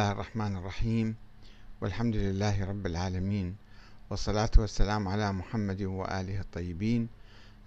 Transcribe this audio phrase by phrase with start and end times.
[0.00, 1.14] الله الرحمن الرحيم
[1.80, 3.56] والحمد لله رب العالمين
[4.10, 7.08] والصلاة والسلام على محمد وآله الطيبين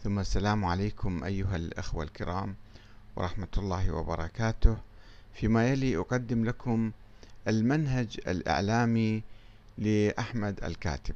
[0.03, 2.55] ثم السلام عليكم أيها الأخوة الكرام
[3.15, 4.77] ورحمة الله وبركاته
[5.33, 6.91] فيما يلي أقدم لكم
[7.47, 9.23] المنهج الإعلامي
[9.77, 11.15] لأحمد الكاتب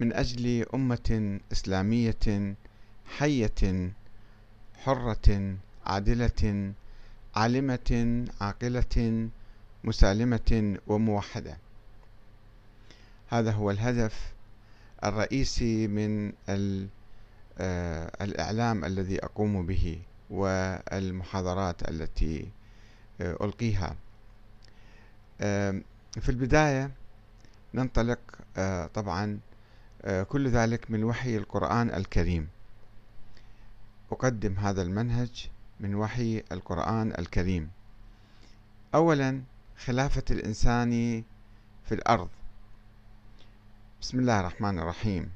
[0.00, 2.54] من أجل أمة إسلامية
[3.18, 3.92] حية
[4.84, 5.56] حرة
[5.86, 6.72] عادلة
[7.36, 9.28] عالمة عاقلة
[9.84, 11.58] مسالمة وموحدة.
[13.28, 14.32] هذا هو الهدف
[15.04, 16.32] الرئيسي من
[17.58, 22.48] آه، الإعلام الذي أقوم به والمحاضرات التي
[23.20, 23.96] آه، ألقيها.
[26.20, 26.90] في البداية
[27.74, 28.18] ننطلق
[28.56, 29.38] آه، طبعا
[30.28, 32.48] كل ذلك من وحي القرآن الكريم.
[34.12, 37.70] أقدم هذا المنهج من وحي القرآن الكريم.
[38.94, 39.42] أولا
[39.84, 41.22] خلافة الإنسان
[41.88, 42.28] في الأرض.
[44.02, 45.30] بسم الله الرحمن الرحيم.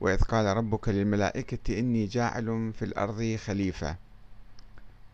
[0.00, 3.96] وإذ قال ربك للملائكة إني جاعل في الأرض خليفة.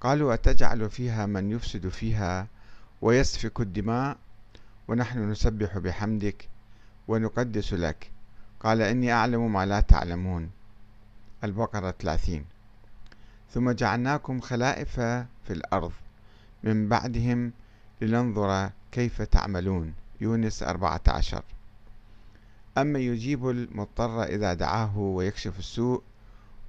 [0.00, 2.46] قالوا أتجعل فيها من يفسد فيها
[3.02, 4.16] ويسفك الدماء؟
[4.88, 6.48] ونحن نسبح بحمدك
[7.08, 8.10] ونقدس لك.
[8.60, 10.50] قال إني أعلم ما لا تعلمون.
[11.44, 12.44] البقرة 30
[13.54, 15.92] ثم جعلناكم خلائف في الأرض.
[16.62, 17.52] من بعدهم
[18.00, 19.94] لننظر كيف تعملون.
[20.20, 21.42] يونس 14
[22.78, 26.02] أما يجيب المضطر إذا دعاه ويكشف السوء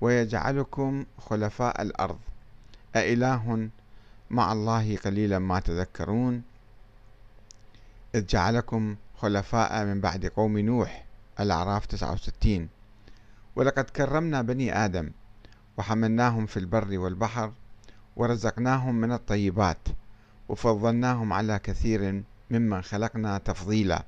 [0.02, 2.20] ويجعلكم خلفاء الأرض.
[2.96, 3.70] أإله
[4.30, 6.44] مع الله قليلا ما تذكرون.
[8.16, 11.06] إذ جعلكم خلفاء من بعد قوم نوح
[11.40, 12.70] الأعراف 69
[13.56, 15.12] ولقد كرمنا بني آدم
[15.78, 17.52] وحملناهم في البر والبحر
[18.16, 19.88] ورزقناهم من الطيبات.
[20.50, 24.04] وفضلناهم على كثير ممن خلقنا تفضيلا.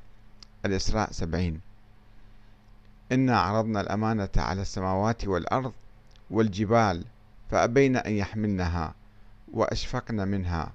[0.65, 1.61] الإسراء سبعين.
[3.11, 5.73] إنا عرضنا الأمانة على السماوات والأرض
[6.31, 7.05] والجبال
[7.51, 8.93] فأبين أن يحملنها
[9.53, 10.71] وأشفقن منها.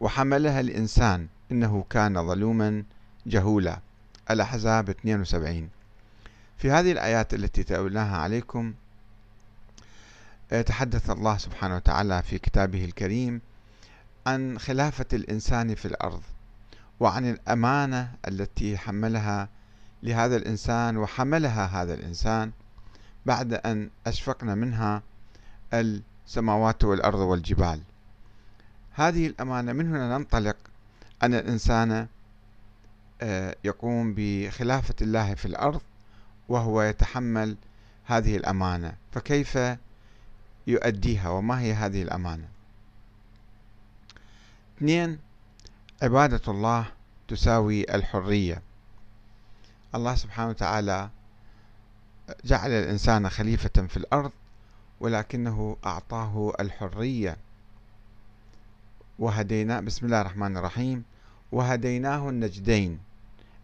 [0.00, 2.84] وحملها الإنسان إنه كان ظلوما
[3.26, 3.80] جهولا.
[4.30, 5.68] الأحزاب 72
[6.58, 8.74] في هذه الآيات التي تأولناها عليكم
[10.60, 13.40] تحدث الله سبحانه وتعالى في كتابه الكريم
[14.26, 16.22] عن خلافة الإنسان في الأرض
[17.00, 19.48] وعن الأمانة التي حملها
[20.02, 22.52] لهذا الإنسان وحملها هذا الإنسان
[23.26, 25.02] بعد أن أشفقنا منها
[25.74, 27.80] السماوات والأرض والجبال.
[28.92, 30.56] هذه الأمانة من هنا ننطلق
[31.22, 32.06] أن الإنسان
[33.20, 35.80] آه، يقوم بخلافة الله في الأرض
[36.48, 37.56] وهو يتحمل
[38.04, 38.94] هذه الأمانة.
[39.12, 39.58] فكيف
[40.66, 42.48] يؤديها وما هي هذه الأمانة؟
[44.76, 45.18] اثنين
[46.02, 46.86] عبادة الله
[47.28, 48.62] تساوي الحرية.
[49.94, 51.10] الله سبحانه وتعالى
[52.44, 54.32] جعل الإنسان خليفة في الأرض
[55.00, 57.36] ولكنه أعطاه الحرية.
[59.18, 61.04] وهدينا بسم الله الرحمن الرحيم.
[61.52, 62.98] وهديناه النجدين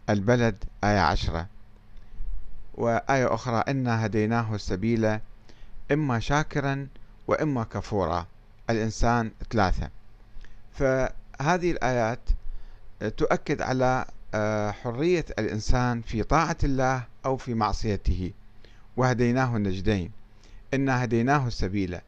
[0.09, 1.47] البلد آية عشرة.
[2.73, 5.19] وآية أخرى إنا هديناه السبيل
[5.91, 6.87] إما شاكرا
[7.27, 8.25] وإما كفورا
[8.69, 9.89] الإنسان ثلاثة.
[10.73, 12.19] فهذه الآيات
[13.17, 18.31] تؤكد على آه، حرية الإنسان في طاعة الله أو في معصيته.
[18.97, 20.11] وهديناه النجدين.
[20.73, 21.99] إنا هديناه السبيل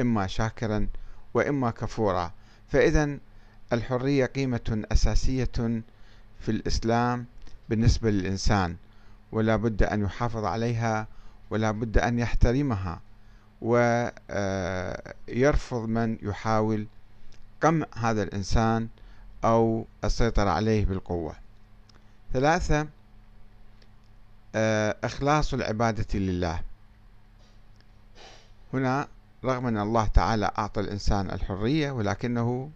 [0.00, 0.88] إما شاكرا
[1.34, 2.32] وإما كفورا.
[2.68, 3.18] فإذا
[3.72, 5.82] الحرية قيمة أساسية
[6.40, 7.24] في الإسلام
[7.68, 8.76] بالنسبة للإنسان
[9.32, 11.06] ولا بد أن يحافظ عليها
[11.50, 13.00] ولا بد أن يحترمها.
[13.62, 14.38] ويرفض
[15.88, 16.86] من يحاول
[17.60, 18.88] قمع هذا الإنسان
[19.44, 21.34] أو السيطرة عليه بالقوة.
[22.32, 22.86] ثلاثة
[25.04, 26.62] إخلاص العبادة لله.
[28.72, 29.08] هنا
[29.44, 32.70] رغم أن الله تعالى أعطى الإنسان الحرية ولكنه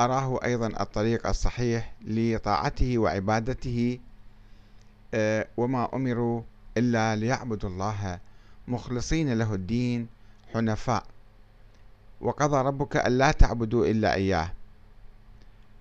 [0.00, 3.98] أراه أيضا الطريق الصحيح لطاعته وعبادته
[5.56, 6.42] وما أمروا
[6.76, 8.18] إلا ليعبدوا الله
[8.70, 10.08] مخلصين له الدين
[10.54, 11.04] حنفاء.
[12.20, 14.52] وقضى ربك ألا تعبدوا إلا إياه.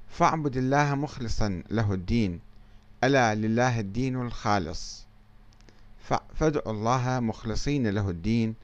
[0.10, 2.40] فاعبد الله مخلصا له الدين.
[3.04, 5.06] ألا لله الدين الخالص.
[6.36, 8.56] فادعوا الله مخلصين له الدين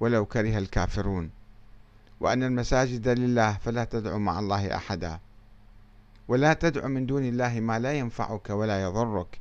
[0.00, 1.30] ولو كره الكافرون.
[2.20, 5.18] وأن المساجد لله فلا تدعوا مع الله أحدا.
[6.28, 9.38] ولا تدع من دون الله ما لا ينفعك ولا يضرك.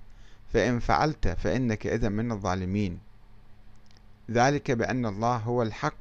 [0.53, 3.06] فإن فعلت فإنك إذا من الظالمين.
[4.31, 5.97] ذلك بأن الله هو الحق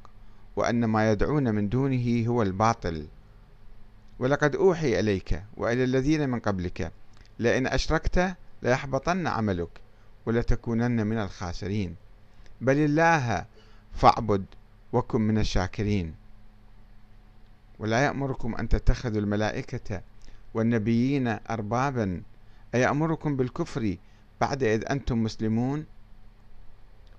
[0.55, 3.07] وأن ما يدعون من دونه هو الباطل.
[4.19, 6.91] ولقد أوحي إليك وإلى الذين من قبلك
[7.39, 9.69] لئن أشركت ليحبطن عملك
[10.25, 11.95] ولتكونن من الخاسرين.
[12.61, 13.45] بل الله
[13.93, 14.45] فاعبد
[14.93, 16.15] وكن من الشاكرين.
[17.79, 20.01] ولا يأمركم أن تتخذوا الملائكة
[20.53, 22.21] والنبيين أربابا
[22.75, 23.97] أيأمركم بالكفر
[24.41, 25.85] بعد إذ أنتم مسلمون؟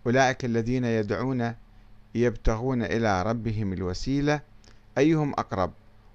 [0.09, 1.55] أولئك الذين يدعون
[2.15, 4.41] يبتغون إلى ربهم الوسيلة.
[4.99, 5.73] أيهم أقرب؟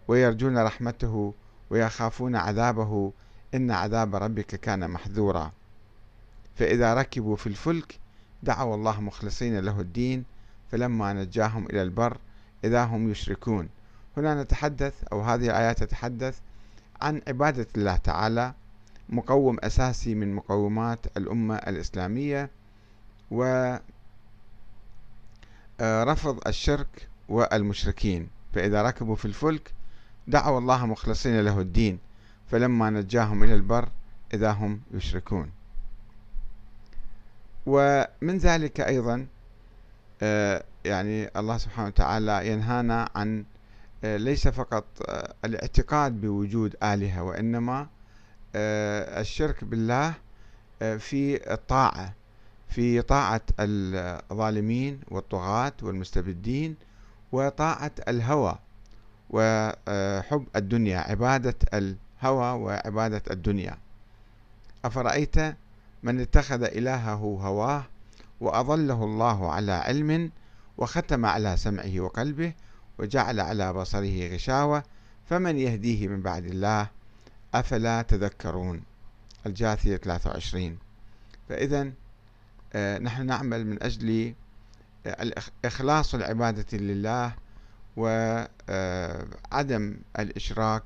[0.07, 1.33] ويرجون رحمته
[1.69, 3.11] ويخافون عذابه.
[3.55, 5.51] إن عذاب ربك كان محذورا.
[6.55, 7.99] فإذا ركبوا في الفلك
[8.43, 10.23] دعوا الله مخلصين له الدين
[10.71, 12.17] فلما نجاهم إلى البر
[12.63, 13.69] إذا هم يشركون.
[14.17, 16.39] هنا نتحدث أو هذه الآيات تتحدث
[17.01, 18.53] عن عبادة الله تعالى
[19.09, 22.49] مقوم أساسي من مقومات الأمة الإسلامية.
[23.31, 23.65] ورفض
[25.79, 28.29] آه، الشرك والمشركين.
[28.53, 29.73] فإذا ركبوا في الفلك
[30.27, 31.99] دعوا الله مخلصين له الدين
[32.51, 33.89] فلما نجاهم إلى البر
[34.33, 35.51] إذا هم يشركون.
[37.65, 39.27] ومن ذلك أيضا
[40.21, 43.45] آه، يعني الله سبحانه وتعالى ينهانا عن
[44.03, 44.85] آه، ليس فقط
[45.45, 47.87] الاعتقاد بوجود آلهة وإنما
[48.55, 50.13] الشرك بالله
[50.79, 52.13] في الطاعة
[52.73, 56.75] في طاعة الظالمين والطغاة والمستبدين
[57.31, 58.59] وطاعة الهوى
[59.29, 63.77] وحب الدنيا عبادة الهوى وعبادة الدنيا.
[64.85, 65.35] أفرأيت
[66.03, 67.83] من اتخذ إلهه هواه
[68.41, 70.31] وأضله الله على علم
[70.77, 72.53] وختم على سمعه وقلبه
[72.99, 74.83] وجعل على بصره غشاوة
[75.29, 76.87] فمن يهديه من بعد الله؟
[77.53, 78.81] أفلا تذكرون؟
[79.45, 80.77] الجاثية 23
[81.49, 81.91] فإذا
[82.75, 84.33] نحن نعمل من أجل
[85.05, 85.33] آه،
[85.65, 87.35] إخلاص العبادة لله
[87.97, 90.83] وعدم آه، الإشراك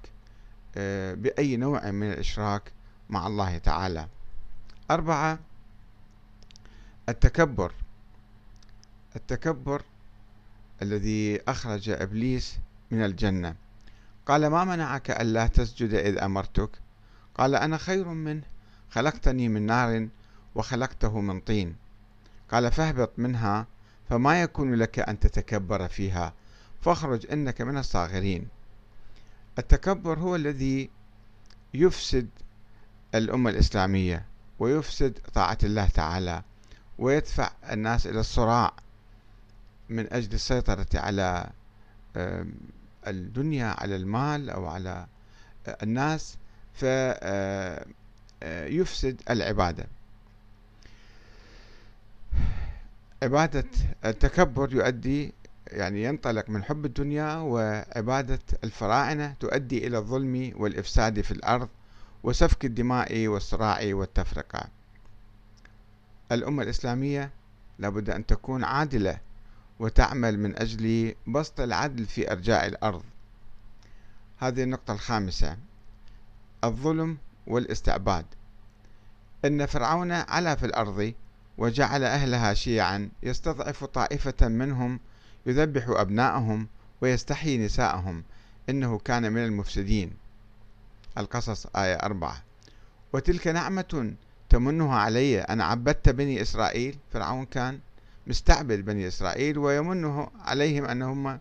[1.16, 2.72] بأي نوع من الإشراك
[3.10, 4.07] مع الله تعالى.
[4.92, 5.39] أربعة
[7.10, 7.74] التكبر.
[9.16, 9.81] التكبر
[10.81, 12.57] الذي أخرج إبليس
[12.92, 13.56] من الجنة.
[14.25, 16.69] قال ما منعك ألا تسجد إذ أمرتك؟
[17.36, 18.44] قال أنا خير منه
[18.89, 20.07] خلقتني من نار
[20.57, 21.75] وخلقته من طين.
[22.51, 23.68] قال فاهبط منها
[24.09, 26.33] فما يكون لك أن تتكبر فيها.
[26.81, 28.48] فاخرج إنك من الصاغرين.
[29.59, 30.89] التكبر هو الذي
[31.74, 32.30] يفسد
[33.15, 34.25] الأمة الإسلامية
[34.59, 36.44] ويفسد طاعة الله تعالى
[36.98, 38.74] ويدفع الناس إلى الصراع
[39.89, 41.50] من أجل السيطرة على
[43.07, 45.07] الدنيا على المال أو على
[45.83, 46.38] الناس.
[48.42, 49.88] فيفسد العبادة.
[53.24, 53.66] عبادة
[54.06, 55.34] التكبر يؤدي
[55.68, 61.69] يعني ينطلق من حب الدنيا وعبادة الفراعنة تؤدي إلى الظلم والإفساد في الأرض
[62.24, 64.68] وسفك الدماء والصراع والتفرقة.
[66.31, 67.31] الأمة الإسلامية
[67.80, 69.18] لابد أن تكون عادلة
[69.80, 73.04] وتعمل من أجل بسط العدل في أرجاء الأرض.
[74.38, 75.57] هذه النقطة الخامسة
[76.63, 77.18] الظلم
[77.48, 78.25] والاستعباد.
[79.45, 81.13] إن فرعون علا في الأرض
[81.57, 85.00] وجعل أهلها شيعا يستضعف طائفة منهم
[85.45, 86.68] يذبح أبناءهم
[87.01, 88.24] ويستحيي نساءهم
[88.69, 90.12] إنه كان من المفسدين.
[91.17, 92.43] القصص آية أربعة.
[93.13, 94.13] وتلك نعمة
[94.50, 96.98] تمنها علي أن عبدت بني إسرائيل.
[97.13, 97.79] فرعون كان
[98.27, 101.39] مستعبد بني إسرائيل ويمنه عليهم أنهم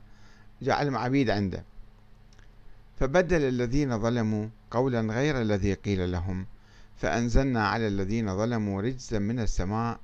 [0.62, 1.64] جعلهم عبيد عنده.
[3.00, 6.46] فبدل الذين ظلموا قولا غير الذي قيل لهم
[6.96, 9.98] فأنزلنا على الذين ظلموا رجزا من السماء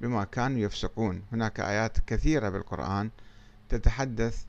[0.00, 1.22] بما كانوا يفسقون.
[1.32, 3.10] هناك آيات كثيرة بالقرآن
[3.68, 4.44] تتحدث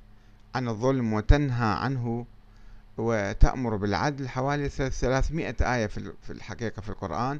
[0.56, 2.26] عن الظلم وتنهى عنه
[2.98, 4.30] وتأمر بالعدل.
[4.30, 7.40] حوالي 300 آية في الحقيقة في القرآن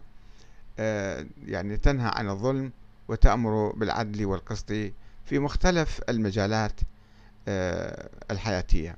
[0.80, 2.72] آه، يعني تنهى عن الظلم
[3.08, 4.72] وتأمر بالعدل والقسط
[5.26, 6.80] في مختلف المجالات
[7.48, 8.96] آه، الحياتية.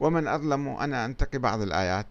[0.00, 2.06] ومن أظلم أنا أنتقي بعض الآيات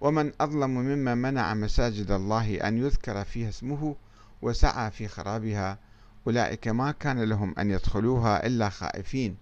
[0.00, 3.96] ومن أظلم ممن منع مساجد الله أن يذكر فيها اسمه
[4.42, 5.78] وسعى في خرابها.
[6.26, 9.36] أولئك ما كان لهم أن يدخلوها إلا خائفين.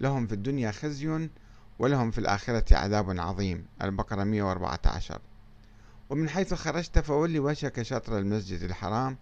[0.00, 1.28] لهم في الدنيا خزي
[1.78, 3.66] ولهم في الآخرة عذاب عظيم.
[3.82, 5.20] البقرة 114
[6.10, 9.16] ومن حيث خرجت فولي وجهك شطر المسجد الحرام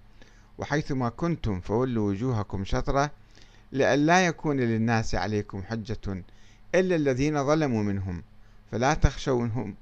[0.58, 3.10] وحيثما كنتم فولوا وجوهكم شطرة
[3.72, 6.24] لئلا يكون للناس عليكم حجة
[6.74, 8.22] إلا الذين ظلموا منهم.
[8.72, 9.74] فلا تخشونهم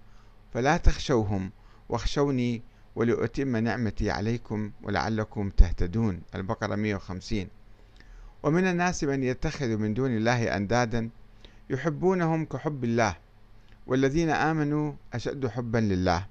[0.54, 1.50] فلا تخشوهم
[1.88, 2.62] واخشوني
[2.96, 6.20] ولأتم نعمتي عليكم ولعلكم تهتدون.
[6.34, 7.48] البقرة 150
[8.42, 11.10] ومن الناس من يتخذ من دون الله أندادا
[11.70, 13.16] يحبونهم كحب الله
[13.86, 16.26] والذين آمنوا أشد حبا لله.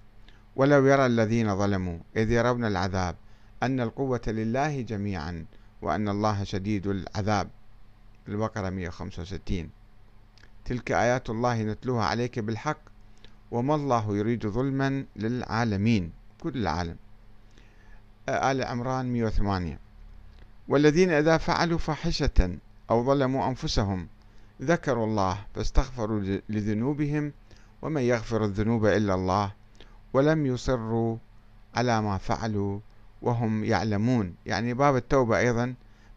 [0.55, 3.15] ولو يرى الذين ظلموا إذ يرون العذاب
[3.63, 5.46] أن القوة لله جميعا
[5.82, 7.50] وأن الله شديد العذاب.
[8.27, 9.70] البقرة 165
[10.65, 12.82] تلك آيات الله نتلوها عليك بالحق
[13.51, 16.12] وما الله يريد ظلما للعالمين.
[16.43, 16.95] كل العالم.
[18.29, 19.79] آل عمران 108
[20.67, 22.57] والذين إذا فعلوا فاحشة
[22.89, 24.07] أو ظلموا أنفسهم
[24.62, 26.19] ذكروا الله فاستغفروا
[26.50, 27.33] لذنوبهم
[27.81, 29.51] ومن يغفر الذنوب إلا الله
[30.13, 31.17] ولم يصروا
[31.75, 32.79] على ما فعلوا
[33.21, 34.35] وهم يعلمون.
[34.45, 35.73] يعني باب التوبة أيضا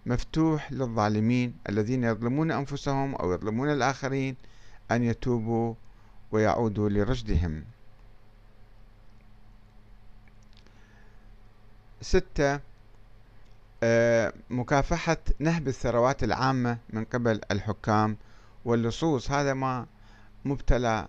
[0.06, 4.36] مفتوح للظالمين الذين يظلمون أنفسهم أو يظلمون الآخرين
[4.90, 5.74] أن يتوبوا
[6.32, 7.64] ويعودوا لرشدهم.
[12.00, 12.60] ستة
[13.82, 18.16] آه، مكافحة نهب الثروات العامة من قبل الحكام
[18.64, 19.30] واللصوص.
[19.30, 19.86] هذا ما
[20.44, 21.08] مبتلى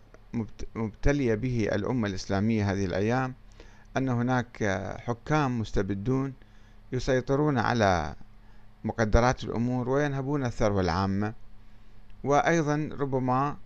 [0.76, 3.34] مبتلية به الأمة الإسلامية هذه الأيام
[3.98, 4.64] أن هناك
[5.06, 6.34] حكام مستبدون
[6.92, 8.16] يسيطرون على
[8.84, 11.34] مقدرات الأمور وينهبون الثروة العامة.
[12.24, 13.58] وأيضا ربما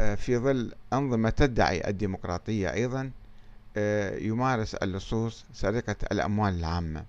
[0.00, 3.23] آه، في ظل أنظمة تدعي الديمقراطية أيضا آه،
[4.20, 7.04] يمارس اللصوص سرقة الأموال العامة.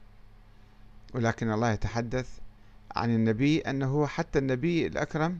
[1.13, 2.29] ولكن الله يتحدث
[2.95, 5.39] عن النبي أنه حتى النبي الأكرم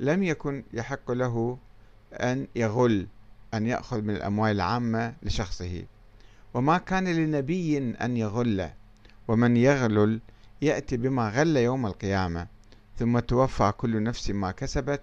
[0.00, 1.58] لم يكن يحق له
[2.12, 3.06] أن يغل
[3.54, 5.84] أن يأخذ من الأموال العامة لشخصه.
[6.54, 8.70] وما كان لنبي أن يغل
[9.28, 10.20] ومن يغلل
[10.62, 12.46] يأتي بما غل يوم القيامة
[12.98, 15.00] ثم توفى كل نفس ما كسبت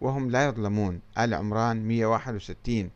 [0.00, 1.00] وهم لا يظلمون.
[1.18, 2.90] آل عمران 161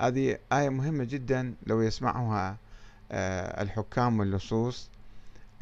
[0.00, 2.56] هذه آية مهمة جدا لو يسمعها
[3.12, 4.90] آه، الحكام واللصوص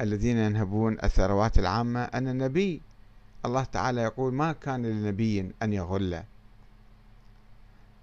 [0.01, 2.81] الذين ينهبون الثروات العامة أن النبي
[3.45, 6.23] الله تعالى يقول ما كان لنبي أن يغل.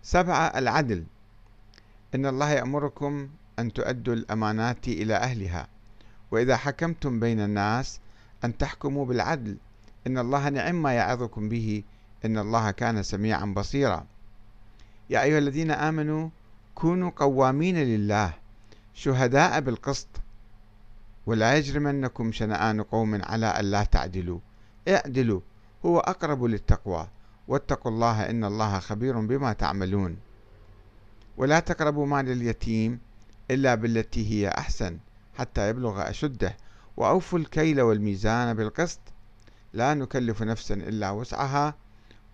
[0.02, 1.04] سبعة العدل.
[2.14, 5.68] إن الله يأمركم أن تؤدوا الأمانات إلى أهلها
[6.30, 8.00] وإذا حكمتم بين الناس
[8.44, 9.56] أن تحكموا بالعدل.
[10.06, 11.82] إن الله نعم ما يعظكم به
[12.24, 14.06] إن الله كان سميعا بصيرا.
[15.10, 16.28] يا أيها الذين آمنوا
[16.74, 18.32] كونوا قوامين لله
[18.94, 20.08] شهداء بالقسط
[21.26, 24.38] ولا يجرمنكم شنآن قوم على ألا تعدلوا.
[24.88, 25.40] اعدلوا
[25.86, 27.08] هو أقرب للتقوى.
[27.48, 30.16] واتقوا الله إن الله خبير بما تعملون.
[31.36, 33.00] ولا تقربوا مال اليتيم
[33.50, 34.98] إلا بالتي هي أحسن
[35.38, 36.56] حتى يبلغ أشده.
[36.96, 39.00] وأوفوا الكيل والميزان بالقسط
[39.72, 41.74] لا نكلف نفسا إلا وسعها.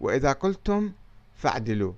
[0.00, 0.92] وإذا قلتم
[1.36, 1.92] فاعدلوا.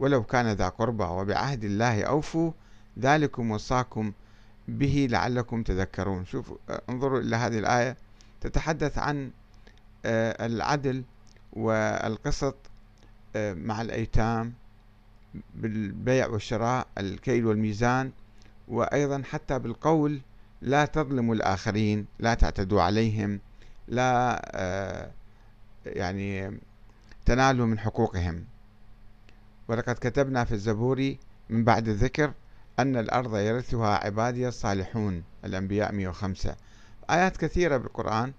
[0.00, 2.52] ولو كان ذا قربى وبعهد الله أوفوا
[2.98, 4.12] ذلكم وصاكم
[4.68, 6.24] به لعلكم تذكرون.
[6.24, 6.56] شوفوا
[6.88, 7.96] انظروا إلى هذه الآية.
[8.40, 9.30] تتحدث عن
[10.04, 11.04] آه، العدل
[11.52, 12.56] والقسط
[13.36, 14.52] آه، مع الأيتام
[15.54, 18.12] بالبيع والشراء الكيل والميزان
[18.68, 20.20] وأيضا حتى بالقول
[20.62, 23.40] لا تظلموا الآخرين لا تعتدوا عليهم
[23.88, 25.10] لا آه،
[25.86, 26.58] يعني
[27.26, 28.44] تنالوا من حقوقهم.
[29.70, 31.14] ولقد كتبنا في الزبور
[31.50, 32.32] من بعد الذكر
[32.78, 36.56] أن الأرض يرثها عبادي الصالحون الأنبياء 105
[37.10, 38.32] آيات كثيرة بالقرآن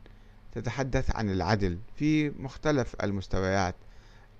[0.51, 3.75] تتحدث عن العدل في مختلف المستويات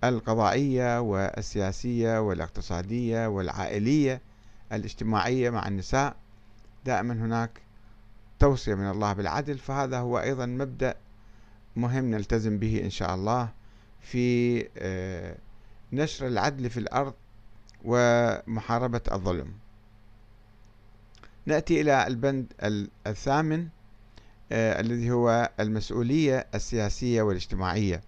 [0.04, 4.22] القضائية والسياسية والاقتصادية والعائلية
[4.72, 6.16] الاجتماعية مع النساء.
[6.86, 7.62] دائما هناك
[8.40, 10.96] توصية من الله بالعدل فهذا هو أيضا مبدأ
[11.76, 13.50] مهم نلتزم به إن شاء الله
[14.02, 15.36] في آه،
[15.94, 17.14] نشر العدل في الأرض
[17.86, 19.54] ومحاربة الظلم.
[21.46, 22.54] نأتي إلى البند
[23.08, 23.68] الثامن
[24.52, 28.02] آه، الذي هو المسؤولية السياسية والاجتماعية.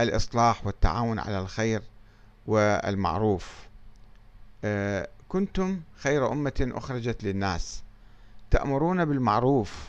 [0.00, 1.82] الإصلاح والتعاون على الخير
[2.46, 3.68] والمعروف.
[4.64, 7.82] آه، كنتم خير أمة أخرجت للناس.
[8.50, 9.88] تأمرون بالمعروف.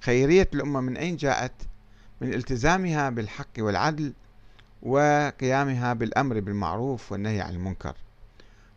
[0.00, 1.52] خيرية الأمة من أين جاءت؟
[2.20, 4.12] من التزامها بالحق والعدل
[4.84, 7.94] وقيامها بالأمر بالمعروف والنهي عن المنكر.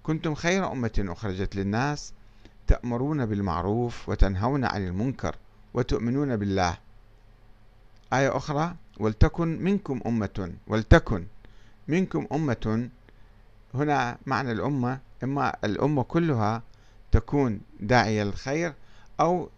[0.04, 2.14] كنتم خير أمة أخرجت للناس
[2.68, 5.36] تأمرون بالمعروف وتنهون عن المنكر
[5.74, 6.78] وتؤمنون بالله.
[8.14, 11.26] آية أخرى ولتكن منكم أمة ولتكن
[11.88, 12.90] منكم أمة.
[13.74, 16.62] هنا معنى الأمة إما الأمة كلها
[17.12, 18.74] تكون داعية للخير
[19.20, 19.50] أو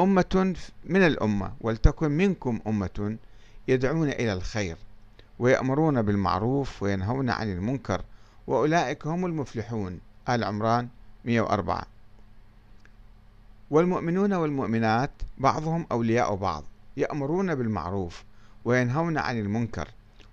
[0.00, 0.54] أمة
[0.84, 3.16] من الأمة ولتكن منكم أمة
[3.68, 4.76] يدعون إلى الخير.
[5.38, 8.02] ويأمرون بالمعروف وينهون عن المنكر
[8.46, 10.00] وأولئك هم المفلحون.
[10.28, 10.88] آل عمران
[11.24, 11.86] 104
[13.70, 16.64] والمؤمنون والمؤمنات بعضهم أولياء بعض
[16.96, 18.24] يأمرون بالمعروف
[18.64, 19.88] وينهون عن المنكر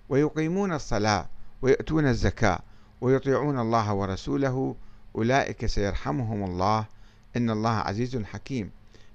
[0.08, 1.26] ويقيمون الصلاة
[1.62, 2.58] ويؤتون الزكاة
[3.00, 4.74] ويطيعون الله ورسوله.
[5.16, 6.86] أولئك سيرحمهم الله.
[7.36, 8.70] إن الله عزيز حكيم.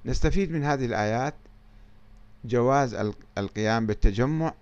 [0.05, 1.33] نستفيد من هذه الآيات
[2.45, 2.93] جواز
[3.37, 4.53] القيام بالتجمع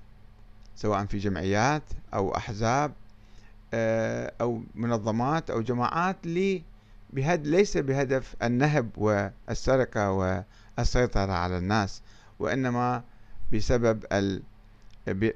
[0.75, 2.91] سواء في جمعيات أو أحزاب
[3.73, 6.17] آه، أو منظمات أو جماعات
[7.13, 10.11] بهد ليس بهدف النهب والسرقة
[10.77, 12.01] والسيطرة على الناس
[12.39, 13.03] وإنما
[13.53, 14.41] بسبب ال...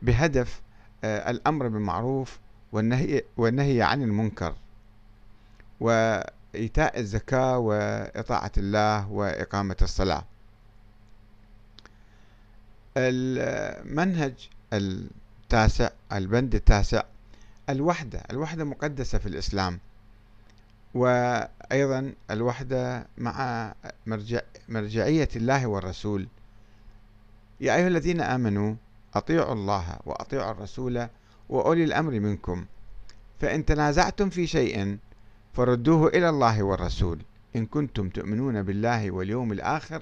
[0.01, 0.61] بهدف
[1.03, 2.39] آه، الأمر بالمعروف
[2.71, 4.55] والنهي, والنهي عن المنكر
[5.79, 10.23] وإيتاء الزكاة وإطاعة الله وإقامة الصلاة.
[12.97, 14.49] المنهج
[15.49, 17.03] التاسع البند التاسع
[17.69, 19.79] الوحدة الوحدة مقدسة في الإسلام.
[20.93, 23.73] وأيضا الوحدة مع
[24.05, 26.27] مرجع مرجعية الله والرسول.
[27.61, 28.75] يا أيها الذين آمنوا
[29.13, 31.07] أطيعوا الله وأطيعوا الرسول
[31.49, 32.65] وأولي الأمر منكم.
[33.39, 34.97] فإن تنازعتم في شيء
[35.53, 37.19] فردوه إلى الله والرسول.
[37.55, 40.01] إن كنتم تؤمنون بالله واليوم الآخر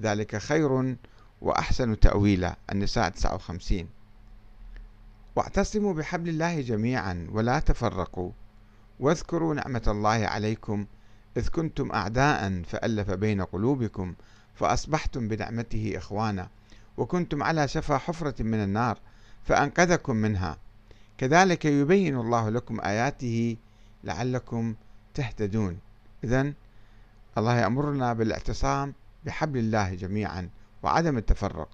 [0.00, 0.96] ذلك خير
[1.40, 2.56] وأحسن تأويلا.
[2.72, 3.88] النساء 59
[5.36, 8.30] واعتصموا بحبل الله جميعا ولا تفرقوا.
[9.00, 10.86] واذكروا نعمة الله عليكم
[11.36, 14.14] إذ كنتم أعداء فألف بين قلوبكم
[14.54, 16.48] فأصبحتم بنعمته إخوانا
[16.96, 18.98] وكنتم على شفا حفرة من النار
[19.44, 20.58] فأنقذكم منها.
[21.18, 23.56] كذلك يبين الله لكم آياته
[24.04, 24.74] لعلكم
[25.14, 25.78] تهتدون.
[26.24, 26.52] إذا
[27.38, 30.48] الله يأمرنا بالاعتصام بحبل الله جميعا
[30.82, 31.68] وعدم التفرق.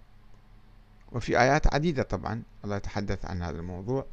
[1.12, 4.06] وفي آيات عديدة طبعا الله يتحدث عن هذا الموضوع.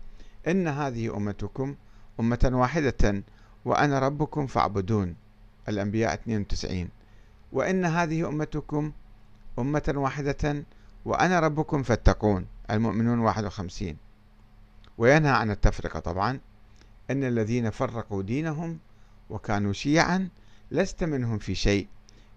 [0.47, 1.75] إن هذه أمتكم
[2.19, 3.23] أمة واحدة
[3.65, 5.15] وأنا ربكم فاعبدون.
[5.69, 6.89] الأنبياء 92
[7.51, 8.91] وإن هذه أمتكم
[9.59, 10.63] أمة واحدة
[11.05, 12.45] وأنا ربكم فاتقون.
[12.71, 13.97] المؤمنون 51
[14.97, 16.39] وينهى عن التفرقة طبعا.
[17.11, 18.79] إن الذين فرقوا دينهم
[19.29, 20.29] وكانوا شيعا
[20.71, 21.87] لست منهم في شيء.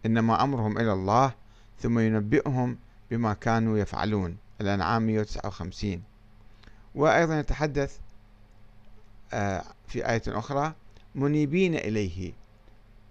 [0.06, 1.32] إنما أمرهم إلى الله
[1.80, 2.76] ثم ينبئهم
[3.10, 4.36] بما كانوا يفعلون.
[4.60, 6.02] الأنعام 159
[6.94, 7.98] وأيضا يتحدث
[9.32, 10.74] آه، في آية أخرى
[11.14, 12.32] منيبين إليه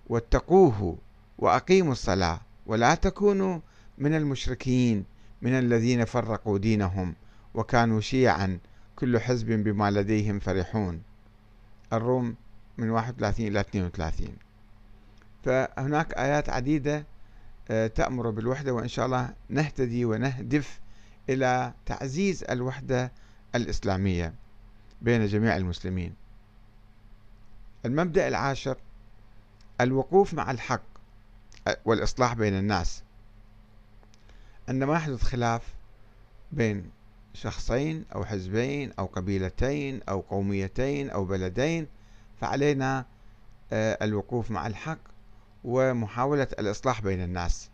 [0.10, 0.98] واتقوه
[1.38, 3.60] وأقيموا الصلاة ولا تكونوا
[3.98, 5.06] من المشركين
[5.42, 7.16] من الذين فرقوا دينهم
[7.54, 8.60] وكانوا شيعا
[8.96, 11.02] كل حزب بما لديهم فرحون.
[11.94, 12.36] الروم
[12.78, 14.30] من 31 إلى 32
[15.44, 17.06] فهناك آيات عديدة
[17.72, 20.80] آه، تأمر بالوحدة وإن شاء الله نهتدي ونهدف
[21.30, 23.12] إلى تعزيز الوحدة
[23.56, 24.34] الإسلامية
[25.02, 26.14] بين جميع المسلمين.
[27.86, 28.78] المبدأ العاشر
[29.82, 30.82] الوقوف مع الحق
[31.86, 33.04] والإصلاح بين الناس.
[34.68, 35.62] عندما يحدث خلاف
[36.52, 36.92] بين
[37.34, 41.88] شخصين أو حزبين أو قبيلتين أو قوميتين أو بلدين
[42.42, 43.06] فعلينا
[43.74, 45.00] الوقوف مع الحق
[45.64, 47.70] ومحاولة الإصلاح بين الناس.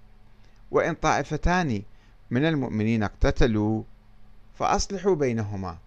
[0.72, 1.84] وإن طائفتان
[2.32, 3.84] من المؤمنين اقتتلوا
[4.60, 5.78] فأصلحوا بينهما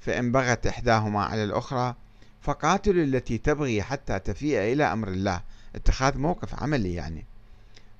[0.00, 1.94] فإن بغت إحداهما على الأخرى
[2.40, 5.42] فقاتلوا التي تبغي حتى تفيء إلى أمر الله.
[5.74, 7.24] اتخاذ موقف عملي يعني.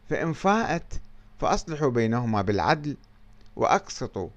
[0.08, 1.00] فإن فاءت
[1.40, 2.96] فأصلحوا بينهما بالعدل
[3.56, 4.28] وأقسطوا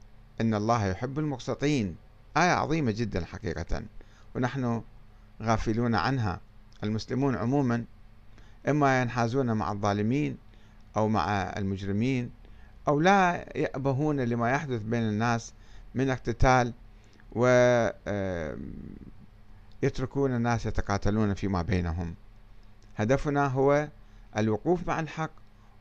[0.42, 1.96] إن الله يحب المقسطين.
[2.38, 3.84] آية عظيمة جدا حقيقة.
[4.36, 4.82] ونحن
[5.42, 6.40] غافلون عنها.
[6.84, 7.86] المسلمون عموما
[8.70, 10.38] إما ينحازون مع الظالمين
[10.98, 12.30] أو مع المجرمين
[12.88, 15.54] أو لا يأبهون لما يحدث بين الناس
[15.96, 16.74] من اقتتال
[17.32, 18.16] ويتركون
[20.36, 22.16] الناس يتقاتلون فيما بينهم.
[22.96, 23.90] هدفنا هو
[24.38, 25.32] الوقوف مع الحق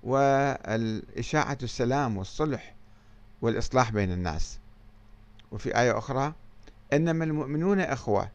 [0.02, 2.74] والإشاعة السلام والصلح
[3.42, 4.58] والإصلاح بين الناس.
[5.52, 6.32] وفي آية أخرى
[6.92, 8.28] إنما المؤمنون أخوة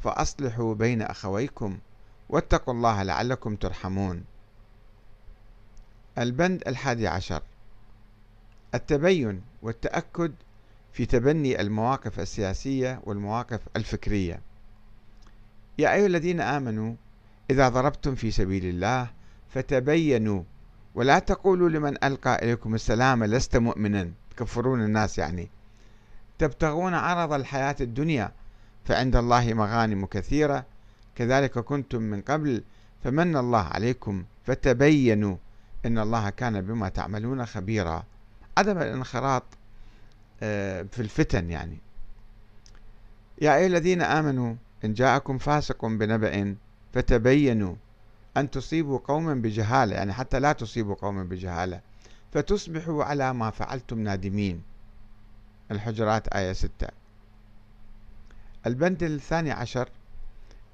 [0.00, 1.78] فأصلحوا بين أخويكم
[2.28, 4.24] واتقوا الله لعلكم ترحمون.
[6.18, 7.42] البند الحادي عشر.
[8.74, 10.32] التبين والتأكد
[10.92, 14.40] في تبني المواقف السياسية والمواقف الفكرية.
[15.78, 16.94] يا أيها الذين آمنوا
[17.50, 19.10] إذا ضربتم في سبيل الله
[19.48, 20.42] فتبينوا
[20.94, 24.10] ولا تقولوا لمن ألقى إليكم السلام لست مؤمنا.
[24.36, 25.48] تكفرون الناس يعني.
[26.38, 28.32] تبتغون عرض الحياة الدنيا
[28.84, 30.64] فعند الله مغانم كثيرة.
[31.14, 32.62] كذلك كنتم من قبل
[33.04, 35.36] فمن الله عليكم فتبينوا
[35.86, 38.04] إن الله كان بما تعملون خبيرا.
[38.58, 39.44] عدم الانخراط
[40.42, 41.78] آه، في الفتن يعني.
[43.40, 46.56] يا أيها الذين آمنوا إن جاءكم فاسق بنبأ
[46.92, 47.74] فتبينوا
[48.36, 51.80] أن تصيبوا قوما بجهالة يعني حتى لا تصيبوا قوما بجهالة.
[52.32, 54.62] فتصبحوا على ما فعلتم نادمين.
[55.70, 56.88] الحجرات آية 6
[58.66, 59.88] البند الثاني عشر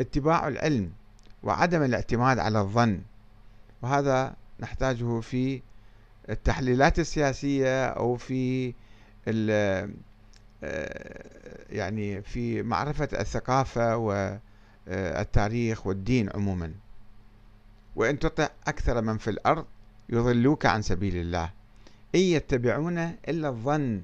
[0.00, 0.92] اتباع العلم
[1.42, 3.00] وعدم الاعتماد على الظن.
[3.82, 5.62] وهذا نحتاجه في
[6.30, 8.74] التحليلات السياسية أو في
[9.28, 9.88] آه،
[11.70, 16.72] يعني في معرفة الثقافة والتاريخ والدين عموما.
[17.96, 19.64] وإن تطع أكثر من في الأرض
[20.08, 21.50] يضلوك عن سبيل الله.
[22.14, 24.02] إن يتبعون إلا الظن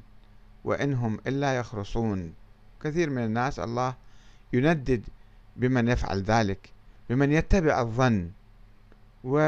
[0.64, 2.34] وإنهم إلا يخرصون.
[2.82, 3.94] كثير من الناس الله
[4.52, 5.04] يندد
[5.56, 6.70] بمن يفعل ذلك
[7.10, 8.30] بمن يتبع الظن.
[9.24, 9.38] و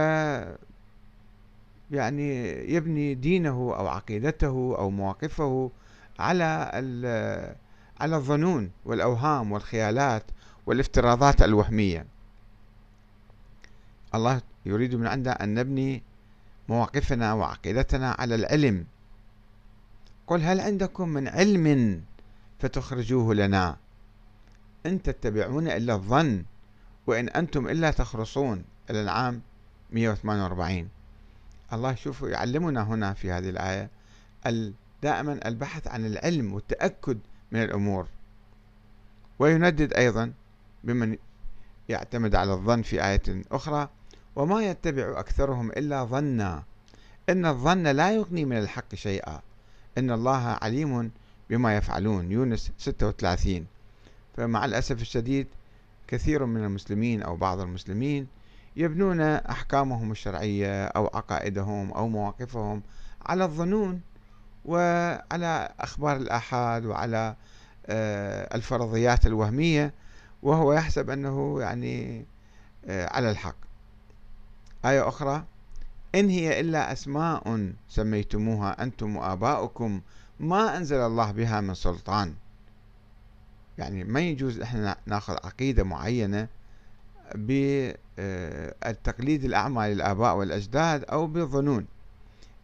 [1.90, 5.70] يعني يبني دينه أو عقيدته أو مواقفه
[6.18, 6.44] على
[8.00, 10.22] على الظنون والأوهام والخيالات
[10.66, 12.06] والافتراضات الوهمية.
[14.14, 16.02] الله يريد من عندنا أن نبني
[16.68, 18.86] مواقفنا وعقيدتنا على العلم.
[20.26, 22.00] قل هل عندكم من علم
[22.58, 23.76] فتخرجوه لنا؟
[24.86, 26.44] إن تتبعون إلا الظن
[27.06, 28.64] وإن أنتم إلا تخرصون.
[28.90, 29.40] الأنعام
[29.92, 30.88] 148
[31.74, 33.90] الله شوفوا يعلمنا هنا في هذه الآية
[35.02, 37.18] دائما البحث عن العلم والتأكد
[37.52, 38.06] من الأمور.
[39.38, 40.32] ويندد أيضا
[40.84, 41.16] بمن
[41.88, 43.88] يعتمد على الظن في آية أخرى
[44.36, 46.62] وما يتبع أكثرهم إلا ظنا.
[47.28, 49.40] إن الظن لا يغني من الحق شيئا.
[49.98, 51.10] إن الله عليم
[51.50, 52.32] بما يفعلون.
[52.32, 53.66] يونس 36
[54.36, 55.46] فمع الأسف الشديد
[56.08, 58.26] كثير من المسلمين أو بعض المسلمين
[58.76, 62.82] يبنون أحكامهم الشرعية أو عقائدهم أو مواقفهم
[63.26, 64.00] على الظنون
[64.64, 67.36] وعلى أخبار الآحاد وعلى
[67.86, 69.94] آه، الفرضيات الوهمية
[70.42, 72.26] وهو يحسب أنه يعني
[72.84, 73.56] آه، على الحق.
[74.84, 75.44] آية أخرى
[76.14, 80.00] إن هي إلا أسماء سميتموها أنتم وآباؤكم
[80.40, 82.34] ما أنزل الله بها من سلطان.
[83.78, 86.48] يعني ما يجوز إحنا ناخذ عقيدة معينة
[87.34, 89.04] بالتقليد
[89.44, 91.86] الأعمى للآباء والأجداد أو بالظنون.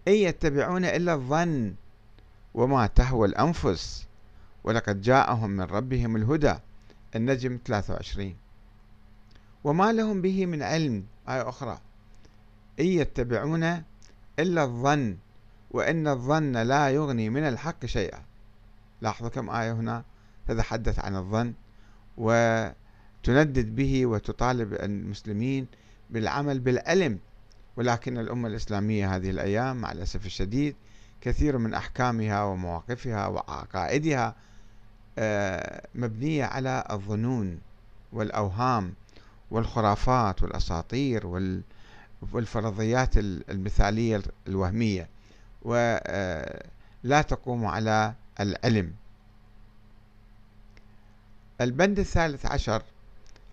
[0.09, 1.75] إن يتبعون إلا الظن
[2.55, 4.07] وما تهوى الأنفس
[4.65, 6.55] ولقد جاءهم من ربهم الهدى
[7.17, 8.35] النجم 23
[9.65, 11.79] وما لهم به من علم آية أخرى.
[12.81, 13.83] إن يتبعون
[14.39, 15.17] إلا الظن
[15.71, 18.23] وإن الظن لا يغني من الحق شيئا.
[19.01, 20.05] لاحظوا كم آية هنا
[20.49, 21.55] تتحدث عن الظن
[23.21, 25.67] وتندد به وتطالب المسلمين
[26.11, 27.19] بالعمل بالعلم
[27.77, 30.77] ولكن الأمة الإسلامية هذه الأيام مع الأسف الشديد
[31.21, 34.35] كثير من أحكامها ومواقفها وعقائدها
[35.19, 37.59] آه، مبنية على الظنون
[38.13, 38.95] والأوهام
[39.51, 41.27] والخرافات والأساطير
[42.33, 45.09] والفرضيات المثالية الوهمية
[45.63, 48.93] ولا آه، تقوم على العلم
[51.61, 52.83] البند الثالث عشر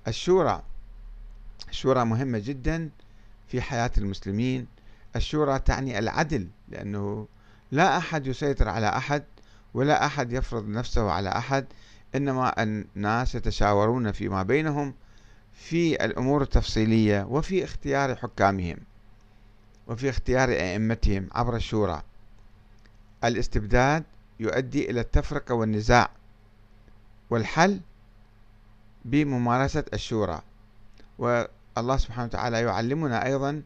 [0.07, 0.63] الشورى.
[1.69, 2.89] الشورى مهمة جدا
[3.47, 4.67] في حياة المسلمين.
[5.15, 7.27] الشورى تعني العدل لأنه
[7.71, 9.23] لا أحد يسيطر على أحد
[9.73, 11.65] ولا أحد يفرض نفسه على أحد
[12.15, 14.93] إنما الناس يتشاورون فيما بينهم
[15.53, 18.77] في الأمور التفصيلية وفي اختيار حكامهم
[19.87, 22.03] وفي اختيار أئمتهم عبر الشورى.
[23.23, 24.03] الاستبداد
[24.39, 26.09] يؤدي إلى التفرقة والنزاع
[27.29, 27.79] والحل
[29.05, 30.41] بممارسة الشورى.
[31.17, 33.61] والله سبحانه وتعالى يعلمنا أيضا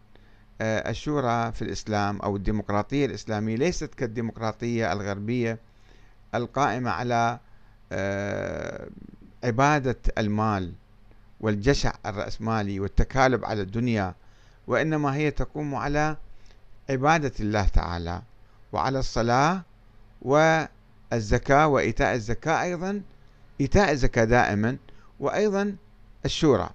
[0.61, 5.59] آه، الشورى في الإسلام أو الديمقراطية الإسلامية ليست كالديمقراطية الغربية
[6.35, 7.39] القائمة على
[7.91, 8.87] آه،
[9.43, 10.73] عبادة المال
[11.39, 14.13] والجشع الرأسمالي والتكالب على الدنيا
[14.67, 16.17] وإنما هي تقوم على
[16.89, 18.21] عبادة الله تعالى
[18.71, 19.61] وعلى الصلاة
[20.21, 23.01] والزكاة وإيتاء الزكاة أيضا.
[23.61, 24.77] إيتاء الزكاة دائما
[25.21, 25.75] وأيضا
[26.25, 26.69] الشورى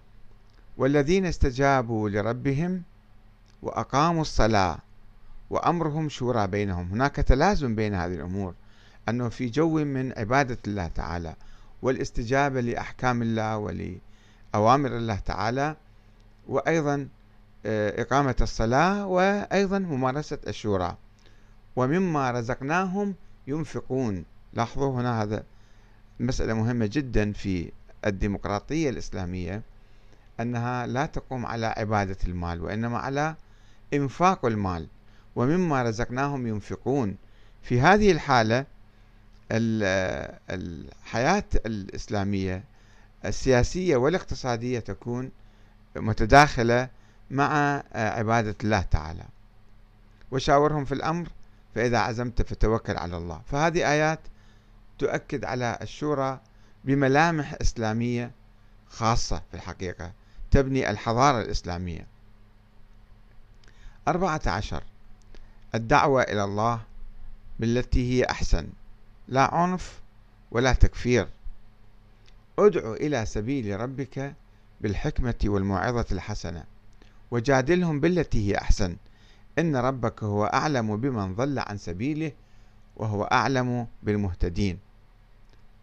[0.77, 2.83] والذين استجابوا لربهم
[3.63, 4.79] وأقاموا الصلاة
[5.51, 6.89] وأمرهم شورى بينهم.
[6.93, 8.55] هناك تلازم بين هذه الأمور
[9.09, 11.35] أنه في جو من عبادة الله تعالى
[11.83, 15.77] والاستجابة لأحكام الله ولأوامر الله تعالى
[16.49, 17.09] وأيضا
[17.67, 20.97] آه، إقامة الصلاة وأيضا ممارسة الشورى.
[21.77, 23.15] ومما رزقناهم
[23.47, 24.25] ينفقون.
[24.53, 25.43] لاحظوا هنا هذا
[26.21, 27.73] مسألة مهمة جدا في
[28.07, 29.63] الديمقراطية الإسلامية
[30.41, 33.35] أنها لا تقوم على عبادة المال وإنما على
[33.95, 34.87] إنفاق المال
[35.37, 37.17] ومما رزقناهم ينفقون.
[37.63, 38.65] في هذه الحالة
[40.51, 42.63] الحياة الإسلامية
[43.25, 45.31] السياسية والاقتصادية تكون
[45.97, 46.89] متداخلة
[47.31, 49.25] مع عبادة الله تعالى.
[50.31, 51.29] وشاورهم في الأمر
[51.75, 53.41] فإذا عزمت فتوكل على الله.
[53.47, 54.21] فهذه آيات
[54.99, 56.41] تؤكد على الشورى
[56.87, 58.31] بملامح إسلامية
[58.89, 60.13] خاصة في الحقيقة
[60.51, 62.07] تبني الحضارة الإسلامية.
[64.09, 64.83] أربعة عشر.
[65.75, 66.81] الدعوة إلى الله
[67.59, 68.69] بالتي هي أحسن.
[69.29, 70.01] لا عنف
[70.51, 71.29] ولا تكفير.
[72.59, 74.35] ادع إلى سبيل ربك
[74.81, 76.65] بالحكمة والموعظة الحسنة.
[77.31, 78.97] وجادلهم بالتي هي أحسن.
[79.59, 82.33] إن ربك هو أعلم بمن ضل عن سبيله
[82.97, 84.86] وهو أعلم بالمهتدين.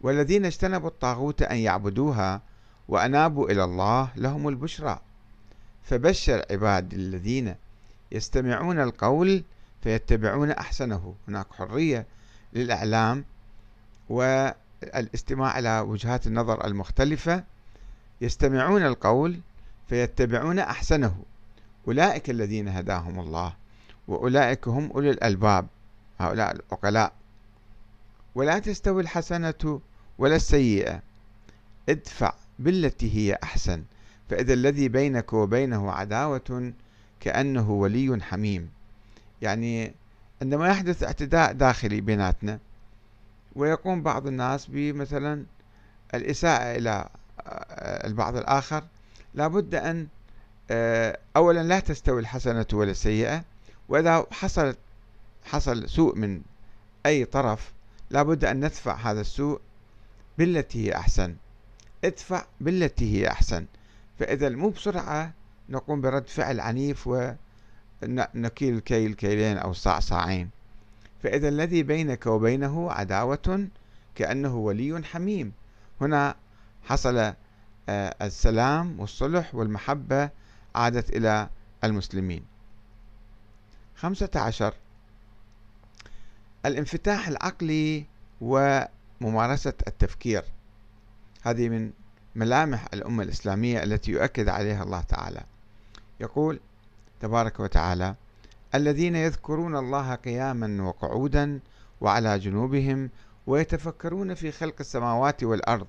[0.04, 2.40] والذين اجتنبوا الطاغوت أن يعبدوها
[2.88, 5.00] وأنابوا إلى الله لهم البشرى.
[5.84, 7.54] فبشر عباد الذين
[8.12, 9.44] يستمعون القول
[9.82, 11.14] فيتبعون أحسنه.
[11.28, 12.06] هناك حرية
[12.52, 13.24] للإعلام
[14.08, 17.44] والاستماع إلى وجهات النظر المختلفة.
[18.20, 19.40] يستمعون القول
[19.88, 21.22] فيتبعون أحسنه.
[21.88, 23.54] أولئك الذين هداهم الله
[24.08, 25.66] وأولئك هم أولي الألباب
[26.18, 27.12] هؤلاء العقلاء.
[28.34, 29.80] ولا تستوي الحسنة
[30.18, 31.02] ولا السيئة.
[31.88, 33.84] ادفع بالتي هي أحسن
[34.30, 36.72] فإذا الذي بينك وبينه عداوة
[37.20, 38.70] كأنه ولي حميم.
[39.42, 39.94] يعني
[40.42, 42.58] عندما يحدث اعتداء داخلي بيناتنا
[43.56, 45.44] ويقوم بعض الناس بمثلا
[46.14, 47.08] الإساءة إلى
[47.46, 48.84] آه، البعض الآخر
[49.34, 50.06] لابد أن
[50.70, 53.44] آه، أولا لا تستوي الحسنة ولا السيئة
[53.88, 54.74] وإذا حصل
[55.44, 56.40] حصل سوء من
[57.06, 57.72] أي طرف
[58.10, 59.60] لابد أن ندفع هذا السوء
[60.38, 61.36] بالتي هي أحسن.
[62.04, 63.66] ادفع بالتي هي أحسن.
[64.18, 65.32] فإذا مو بسرعة
[65.68, 70.50] نقوم برد فعل عنيف ونكيل كيل كيلين أو صاع صاعين
[71.22, 73.68] فإذا الذي بينك وبينه عداوة
[74.14, 75.52] كأنه ولي حميم.
[76.00, 76.34] هنا
[76.84, 77.34] حصل
[77.88, 80.30] آه، السلام والصلح والمحبة
[80.74, 81.48] عادت إلى
[81.84, 82.44] المسلمين.
[83.96, 84.74] خمسة عشر.
[86.66, 88.06] الانفتاح العقلي
[89.20, 90.44] وممارسة التفكير.
[91.42, 91.90] هذه من
[92.34, 95.40] ملامح الأمة الإسلامية التي يؤكد عليها الله تعالى.
[96.20, 96.60] يقول
[97.20, 98.14] تبارك وتعالى
[98.74, 101.60] الذين يذكرون الله قياما وقعودا
[102.00, 103.10] وعلى جنوبهم
[103.46, 105.86] ويتفكرون في خلق السماوات والأرض.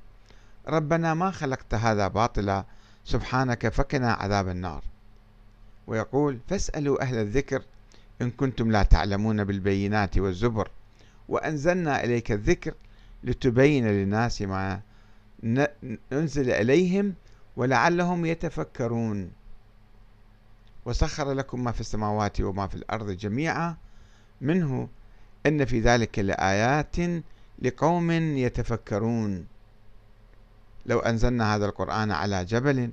[0.67, 2.65] ربنا ما خلقت هذا باطلا
[3.03, 4.83] سبحانك فقنا عذاب النار.
[5.87, 7.61] ويقول فاسألوا أهل الذكر
[8.21, 10.69] إن كنتم لا تعلمون بالبينات والزبر
[11.29, 12.73] وأنزلنا إليك الذكر
[13.25, 14.81] لتبين للناس ما
[16.13, 17.13] أنزل إليهم
[17.57, 19.31] ولعلهم يتفكرون.
[20.85, 23.75] وسخر لكم ما في السماوات وما في الأرض جميعا.
[24.41, 24.89] منه
[25.45, 26.95] إن في ذلك لآيات
[27.59, 29.47] لقوم يتفكرون.
[30.85, 32.91] لو أنزلنا هذا القرآن على جبل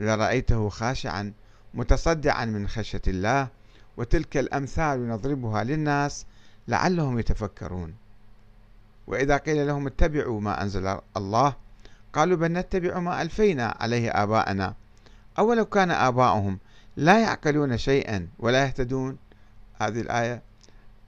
[0.00, 1.32] لرأيته خاشعا
[1.74, 3.48] متصدعا من خشية الله
[3.96, 6.26] وتلك الأمثال نضربها للناس
[6.68, 7.94] لعلهم يتفكرون.
[9.06, 11.54] وإذا قيل لهم اتبعوا ما أنزل الله
[12.12, 14.74] قالوا بل نتبع ما ألفينا عليه آباءنا.
[15.38, 16.58] أولو كان آباؤهم
[16.96, 19.18] لا يعقلون شيئا ولا يهتدون.
[19.74, 20.42] هذه الآية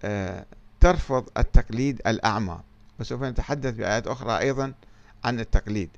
[0.05, 0.47] آه،
[0.81, 2.61] ترفض التقليد الأعمى.
[3.01, 4.75] وسوف نتحدث بآيات أخرى أيضا
[5.25, 5.91] عن التقليد.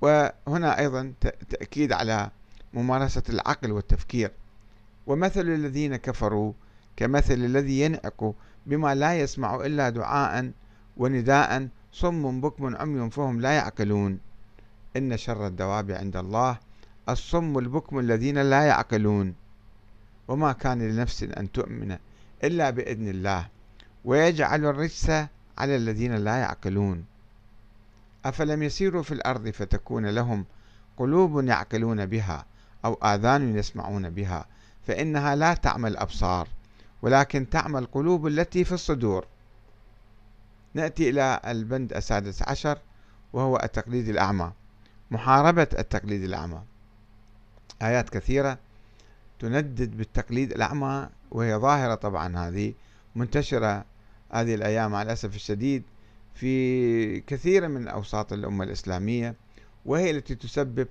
[0.00, 1.12] وهنا أيضا
[1.48, 2.30] تأكيد على
[2.74, 4.32] ممارسة العقل والتفكير.
[5.06, 6.52] ومثل الذين كفروا
[6.96, 8.34] كمثل الذي ينعق
[8.66, 10.52] بما لا يسمع إلا دعاء
[10.96, 14.18] ونداء صم بكم عمي فهم لا يعقلون.
[14.96, 16.58] إن شر الدواب عند الله
[17.08, 19.34] الصم البكم الذين لا يعقلون.
[20.28, 21.98] وما كان لنفس أن تؤمن
[22.44, 23.48] إلا بإذن الله
[24.04, 25.10] ويجعل الرجس
[25.58, 27.04] على الذين لا يعقلون.
[28.24, 30.44] أفلم يسيروا في الأرض فتكون لهم
[30.96, 32.44] قلوب يعقلون بها
[32.84, 34.46] أو آذان يسمعون بها
[34.86, 36.48] فإنها لا تعمى الأبصار
[37.02, 39.26] ولكن تعمى القلوب التي في الصدور.
[40.76, 42.78] نأتي إلى البند السادس عشر
[43.32, 44.52] وهو التقليد الأعمى
[45.10, 46.62] محاربة التقليد الأعمى.
[47.82, 48.58] آيات كثيرة
[49.38, 52.74] تندد بالتقليد الأعمى وهي ظاهرة طبعا هذه
[53.14, 53.84] منتشرة
[54.30, 55.82] هذه الأيام مع الأسف الشديد
[56.34, 59.34] في كثير من أوساط الأمة الإسلامية
[59.86, 60.88] وهي التي تسبب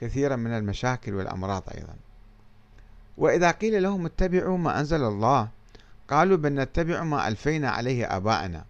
[0.00, 1.94] كثيرا من المشاكل والأمراض أيضا.
[3.18, 5.48] وإذا قيل لهم اتبعوا ما أنزل الله
[6.08, 8.64] قالوا بل نتبع ما ألفينا عليه آباءنا.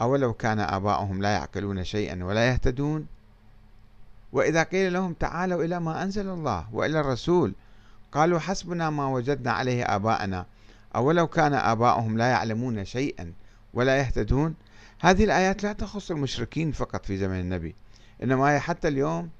[0.00, 3.06] أولو كان آباؤهم لا يعقلون شيئا ولا يهتدون.
[4.32, 7.54] وإذا قيل لهم تعالوا إلى ما أنزل الله وإلى الرسول
[8.12, 10.46] قالوا حسبنا ما وجدنا عليه آباءنا
[10.96, 13.32] أولو كان آباؤهم لا يعلمون شيئا
[13.74, 14.54] ولا يهتدون.
[15.00, 17.74] هذه الآيات لا تخص المشركين فقط في زمن النبي
[18.22, 19.30] إنما هي حتى اليوم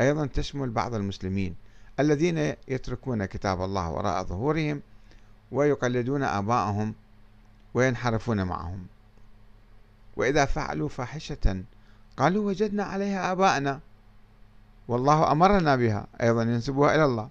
[0.00, 1.54] أيضا تشمل بعض المسلمين
[2.00, 4.80] الذين يتركون كتاب الله وراء ظهورهم
[5.52, 6.94] ويقلدون آباءهم
[7.74, 8.86] وينحرفون معهم.
[10.16, 11.64] وإذا فعلوا فاحشة
[12.16, 13.80] قالوا وجدنا عليها آباءنا.
[14.88, 17.28] والله أمرنا بها أيضا ينسبوها إلى الله.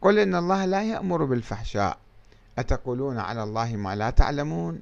[0.00, 1.98] قل إن الله لا يأمر بالفحشاء.
[2.58, 4.80] أتقولون على الله ما لا تعلمون؟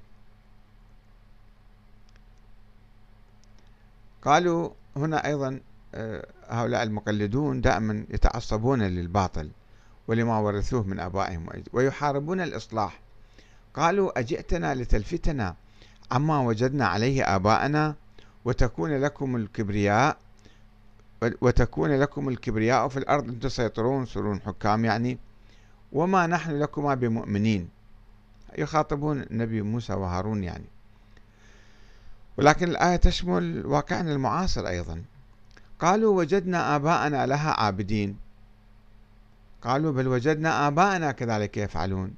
[4.25, 5.61] قالوا هنا أيضا
[5.95, 9.51] آه، هؤلاء المقلدون دائما يتعصبون للباطل
[10.09, 13.01] ولما ورثوه من آبائهم ويحاربون الإصلاح.
[13.75, 15.55] قالوا أجئتنا لتلفتنا
[16.13, 17.95] عما وجدنا عليه آباءنا
[18.45, 20.17] وتكون لكم الكبرياء
[21.41, 25.19] وتكون لكم الكبرياء في الأرض أن تسيطرون سرون حكام يعني
[25.93, 27.69] وما نحن لكما بمؤمنين.
[28.59, 30.65] يخاطبون النبي موسى وهارون يعني.
[32.37, 35.03] ولكن الآية تشمل واقعنا المعاصر أيضا.
[35.81, 38.17] قالوا وجدنا آباءنا لها عابدين.
[39.63, 42.15] قالوا بل وجدنا آباءنا كذلك يفعلون.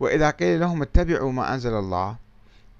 [0.00, 2.16] وإذا قيل لهم اتبعوا ما أنزل الله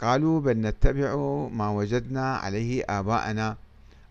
[0.00, 1.16] قالوا بل نتبع
[1.52, 3.56] ما وجدنا عليه آباءنا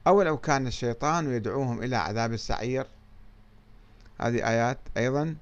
[0.07, 2.85] أو لو كان الشيطان يدعوهم إلى عذاب السعير.
[4.21, 5.35] هذه آيات أيضا.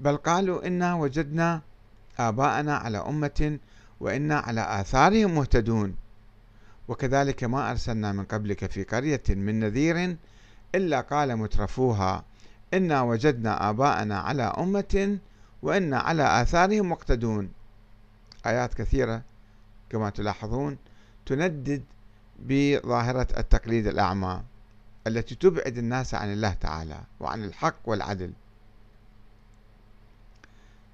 [0.00, 1.60] بل قالوا إنا وجدنا
[2.18, 3.58] آباءنا على أمة
[4.00, 5.96] وإنا على آثارهم مهتدون.
[6.88, 10.16] وكذلك ما أرسلنا من قبلك في قرية من نذير
[10.74, 12.24] إلا قال مترفوها
[12.74, 15.18] إنا وجدنا آباءنا على أمة
[15.62, 17.52] وإنا على آثارهم مقتدون.
[18.46, 19.27] آيات كثيرة.
[19.90, 20.78] كما تلاحظون
[21.26, 21.84] تندد
[22.38, 24.42] بظاهرة التقليد الأعمى
[25.06, 28.32] التي تبعد الناس عن الله تعالى وعن الحق والعدل.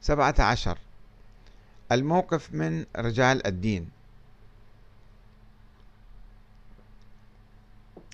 [0.01, 0.79] سبعة عشر
[1.93, 3.91] الموقف من رجال الدين.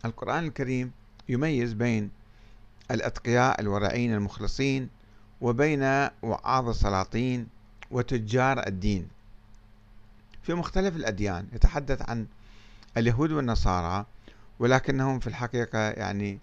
[0.04, 0.92] القرآن الكريم
[1.28, 2.10] يميز بين
[2.90, 4.88] الأتقياء الورعين المخلصين
[5.40, 5.82] وبين
[6.22, 7.46] وعاظ السلاطين
[7.90, 9.08] وتجار الدين.
[10.42, 12.26] في مختلف الأديان يتحدث عن
[12.96, 14.06] اليهود والنصارى
[14.58, 16.38] ولكنهم في الحقيقة يعني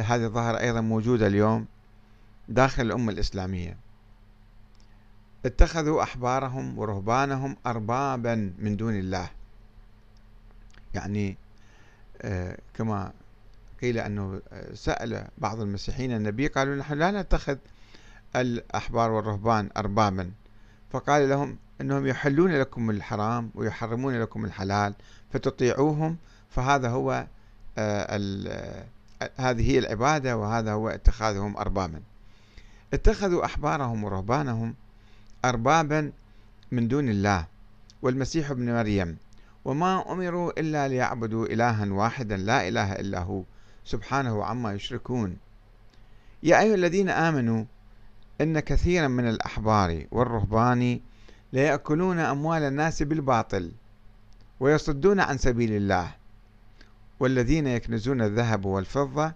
[0.00, 1.66] هذه الظاهرة أيضا موجودة اليوم
[2.48, 3.76] داخل الأمة الإسلامية.
[5.46, 9.30] اتخذوا أحبارهم ورهبانهم أربابا من دون الله.
[10.94, 11.36] يعني
[12.22, 13.12] آه، كما
[13.82, 14.40] قيل أنه
[14.74, 17.56] سأل بعض المسيحيين النبي قالوا نحن لا نتخذ
[18.36, 20.30] الأحبار والرهبان أربابا.
[20.90, 24.94] فقال لهم أنهم يحلون لكم الحرام ويحرمون لكم الحلال
[25.32, 26.16] فتطيعوهم
[26.50, 27.26] فهذا هو
[27.78, 28.84] آه،
[29.36, 32.00] هذه هي العبادة وهذا هو اتخاذهم أربابا.
[32.94, 34.74] اتخذوا أحبارهم ورهبانهم
[35.44, 36.12] أربابا
[36.72, 37.46] من دون الله
[38.02, 39.16] والمسيح ابن مريم.
[39.64, 43.42] وما أمروا إلا ليعبدوا إلها واحدا لا إله إلا هو
[43.84, 45.36] سبحانه عما يشركون.
[46.42, 47.64] يا أيها الذين آمنوا
[48.40, 51.00] إن كثيرا من الأحبار والرهبان
[51.52, 53.72] ليأكلون أموال الناس بالباطل
[54.60, 56.14] ويصدون عن سبيل الله
[57.20, 59.32] والذين يكنزون الذهب والفضة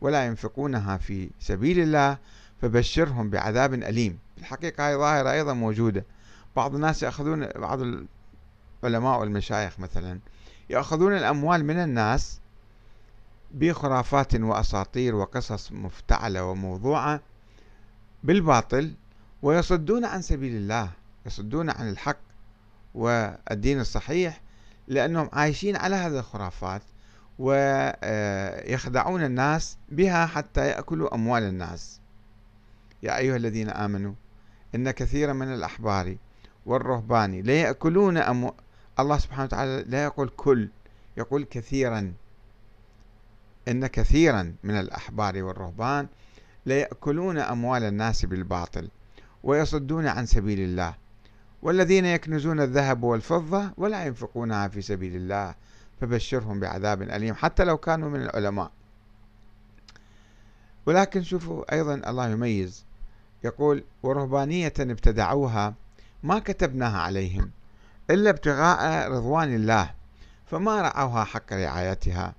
[0.00, 2.18] ولا ينفقونها في سبيل الله
[2.62, 4.18] فبشرهم بعذاب أليم.
[4.38, 6.04] الحقيقة هذه ظاهرة أيضا موجودة.
[6.56, 7.80] بعض الناس يأخذون بعض
[8.84, 10.18] العلماء والمشايخ مثلا
[10.70, 12.40] يأخذون الأموال من الناس
[13.54, 17.20] بخرافات وأساطير وقصص مفتعلة وموضوعة
[18.24, 18.94] بالباطل
[19.42, 20.90] ويصدون عن سبيل الله.
[21.26, 22.18] يصدون عن الحق
[22.94, 24.40] والدين الصحيح
[24.88, 26.82] لأنهم عايشين على هذه الخرافات
[27.38, 32.00] ويخدعون الناس بها حتى يأكلوا أموال الناس.
[33.02, 34.14] يا أيها الذين آمنوا
[34.74, 36.16] إن كثيرا من الأحبار
[36.66, 38.54] والرهبان لا يأكلون أمو...
[38.98, 40.68] الله سبحانه وتعالى لا يقول كل
[41.16, 42.12] يقول كثيرا.
[43.68, 46.06] إن كثيرا من الأحبار والرهبان
[46.66, 48.88] لا يأكلون أموال الناس بالباطل
[49.42, 50.94] ويصدون عن سبيل الله.
[51.66, 55.54] والذين يكنزون الذهب والفضة ولا ينفقونها في سبيل الله
[56.00, 58.70] فبشرهم بعذاب أليم حتى لو كانوا من العلماء.
[60.86, 62.84] ولكن شوفوا أيضا الله يميز.
[63.44, 65.74] يقول ورهبانية ابتدعوها
[66.22, 67.50] ما كتبناها عليهم
[68.10, 69.90] إلا ابتغاء رضوان الله
[70.46, 72.34] فما رعوها حق رعايتها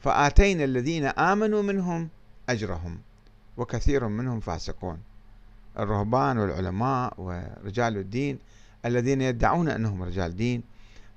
[0.00, 2.08] فآتينا الذين آمنوا منهم
[2.48, 2.98] أجرهم
[3.56, 4.98] وكثير منهم فاسقون.
[5.78, 8.38] الرهبان والعلماء ورجال الدين
[8.84, 10.62] الذين يدعون أنهم رجال دين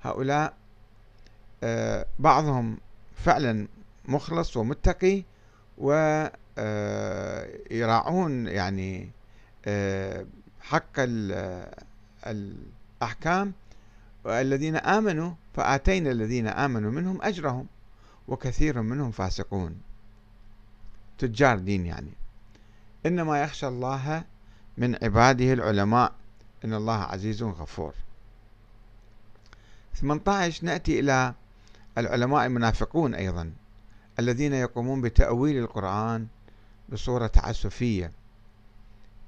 [0.02, 0.54] هؤلاء
[1.62, 2.78] آه، بعضهم
[3.16, 3.68] فعلا
[4.04, 5.22] مخلص ومتقي
[5.78, 6.28] ويراعون
[8.48, 9.10] آه، يعني
[9.66, 10.26] آه،
[10.60, 10.92] حق
[12.26, 13.52] الأحكام.
[14.24, 17.66] والذين آمنوا فآتينا الذين آمنوا منهم أجرهم
[18.28, 19.80] وكثير منهم فاسقون.
[21.18, 22.12] تجار دين يعني.
[23.06, 24.24] إنما يخشى الله
[24.78, 26.12] من عباده العلماء.
[26.64, 27.94] إن الله عزيز غفور.
[29.94, 31.34] 18 نأتي إلى
[31.98, 33.52] العلماء المنافقون أيضا
[34.18, 36.26] الذين يقومون بتأويل القرآن
[36.88, 38.12] بصورة تعسفية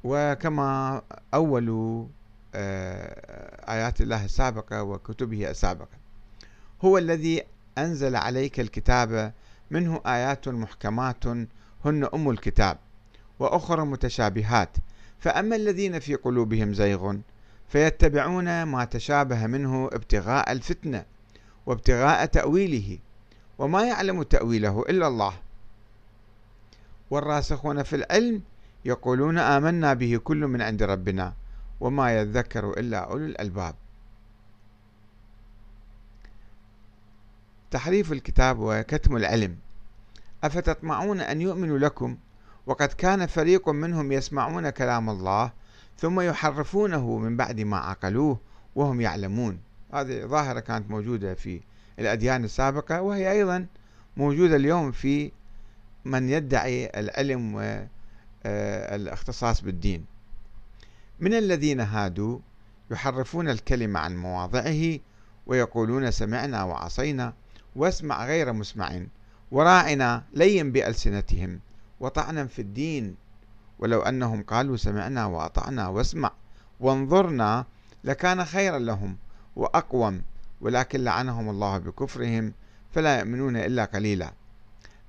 [0.05, 1.03] وكما
[1.35, 2.07] أولوا
[2.55, 5.97] آه، آيات الله السابقة وكتبه السابقة.
[6.85, 7.43] هو الذي
[7.79, 9.33] أنزل عليك الكتاب
[9.71, 11.27] منه آيات محكمات
[11.85, 12.79] هن أم الكتاب
[13.39, 14.77] وأخرى متشابهات.
[15.19, 17.17] فأما الذين في قلوبهم زيغ
[17.69, 21.05] فيتبعون ما تشابه منه ابتغاء الفتنة
[21.67, 22.99] وابتغاء تأويله
[23.59, 25.35] وما يعلم تأويله إلا الله.
[27.11, 28.43] والراسخون في العلم
[28.85, 31.35] يقولون آمنا به كل من عند ربنا
[31.81, 33.75] وما يذكر إلا أولو الألباب.
[37.71, 39.57] تحريف الكتاب وكتم العلم.
[40.45, 42.17] أفتطمعون أن يؤمنوا لكم
[42.67, 45.53] وقد كان فريق منهم يسمعون كلام الله
[45.99, 48.39] ثم يحرفونه من بعد ما عقلوه
[48.75, 49.59] وهم يعلمون.
[49.93, 51.61] هذه ظاهرة كانت موجودة في
[51.99, 53.67] الأديان السابقة وهي أيضا
[54.17, 55.33] موجودة اليوم في
[56.05, 57.55] من يدعي العلم
[58.45, 60.05] والاختصاص بالدين.
[61.21, 62.39] من الذين هادوا
[62.91, 64.99] يحرفون الكلمة عن مواضعه
[65.47, 67.33] ويقولون سمعنا وعصينا
[67.77, 69.01] واسمع غير مسمع
[69.51, 71.61] وراعنا لين بألسنتهم.
[72.01, 73.17] وطعنا في الدين.
[73.79, 76.31] ولو أنهم قالوا سمعنا وأطعنا واسمع
[76.81, 77.65] وانظرنا
[78.05, 79.17] لكان خيرا لهم
[79.57, 80.23] وأقوم
[80.61, 82.53] ولكن لعنهم الله بكفرهم
[82.93, 84.33] فلا يؤمنون إلا قليلا.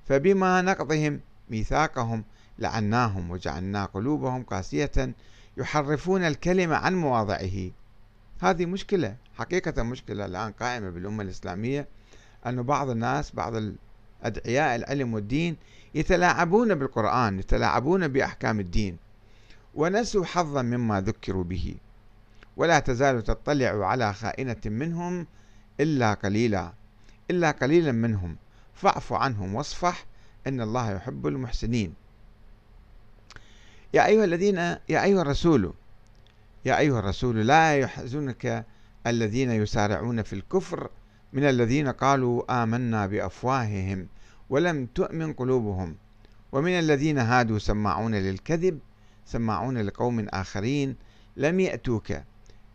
[0.06, 1.20] فبما نقضهم
[1.50, 2.24] ميثاقهم
[2.58, 5.14] لعناهم وجعلنا قلوبهم قاسية
[5.56, 7.70] يحرفون الكلمة عن مواضعه.
[8.40, 11.88] هذه مشكلة حقيقة مشكلة الآن قائمة بالأمة الإسلامية
[12.46, 13.52] أن بعض الناس بعض
[14.22, 15.56] أدعياء العلم والدين
[15.94, 18.96] يتلاعبون بالقرآن يتلاعبون بأحكام الدين
[19.74, 21.74] ونسوا حظا مما ذكروا به
[22.56, 25.26] ولا تزال تطلع على خائنة منهم
[25.80, 26.72] إلا قليلا
[27.30, 28.36] إلا قليلا منهم.
[28.74, 30.06] فاعف عنهم واصفح
[30.46, 31.94] إن الله يحب المحسنين.
[33.94, 35.72] يا أيها الذين يا أيها الرسول
[36.64, 38.66] يا أيها الرسول لا يحزنك
[39.06, 40.90] الذين يسارعون في الكفر
[41.32, 44.08] من الذين قالوا آمنا بأفواههم
[44.50, 45.94] ولم تؤمن قلوبهم
[46.52, 48.78] ومن الذين هادوا سماعون للكذب
[49.26, 50.96] سماعون لقوم آخرين
[51.36, 52.12] لم يأتوك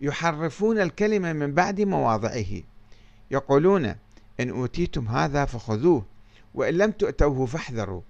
[0.01, 2.62] يحرفون الكلمة من بعد مواضعه
[3.32, 3.86] يقولون
[4.39, 6.06] إن أوتيتم هذا فخذوه
[6.54, 8.01] وإن لم تؤتوه فاحذروا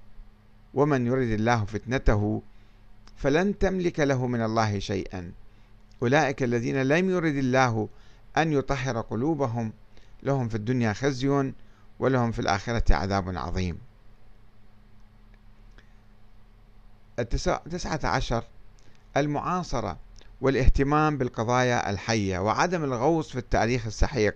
[0.74, 2.42] ومن يرد الله فتنته
[3.18, 5.32] فلن تملك له من الله شيئا.
[6.02, 7.90] أولئك الذين لم يرد الله
[8.38, 9.74] أن يطهر قلوبهم
[10.24, 11.54] لهم في الدنيا خزي
[12.00, 13.78] ولهم في الآخرة عذاب عظيم.
[17.20, 18.44] التسعة عشر
[19.18, 19.98] المعاصرة
[20.42, 24.36] والاهتمام بالقضايا الحية وعدم الغوص في التاريخ السحيق.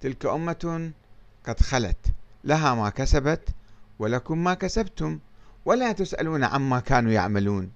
[0.00, 0.92] تلك أمة
[1.46, 2.06] قد خلت
[2.44, 3.48] لها ما كسبت
[3.98, 5.18] ولكم ما كسبتم
[5.64, 7.70] ولا تسألون عما كانوا يعملون.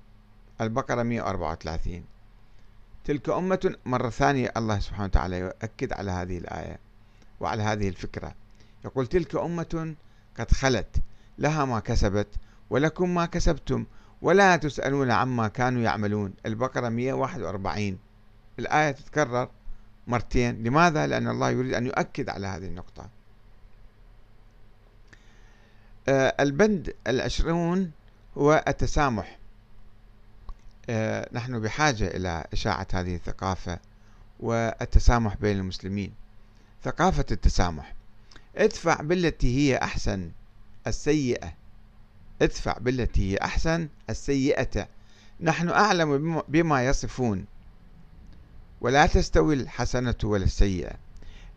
[0.60, 2.04] البقرة 134
[3.05, 6.78] تلك أمة مرة ثانية الله سبحانه وتعالى يؤكد على هذه الآية
[7.40, 8.34] وعلى هذه الفكرة.
[8.84, 9.94] يقول تلك أمة
[10.38, 10.96] قد خلت
[11.38, 12.28] لها ما كسبت
[12.70, 13.86] ولكم ما كسبتم
[14.22, 16.34] ولا تسألون عما كانوا يعملون.
[16.46, 17.98] البقرة 141
[18.59, 19.50] الآية تتكرر
[20.07, 20.62] مرتين.
[20.62, 23.09] لماذا؟ لأن الله يريد أن يؤكد على هذه النقطة.
[26.09, 27.90] آه، البند العشرون
[28.38, 29.41] هو التسامح.
[31.33, 33.78] نحن بحاجة إلى إشاعة هذه الثقافة
[34.41, 36.12] والتسامح بين المسلمين.
[36.85, 37.95] ثقافة التسامح.
[38.57, 40.30] ادفع بالتي هي أحسن
[40.87, 41.53] السيئة.
[42.43, 44.89] ادفع بالتي هي أحسن السيئة.
[45.41, 47.45] نحن أعلم بما يصفون.
[48.80, 50.93] ولا تستوي الحسنة ولا السيئة.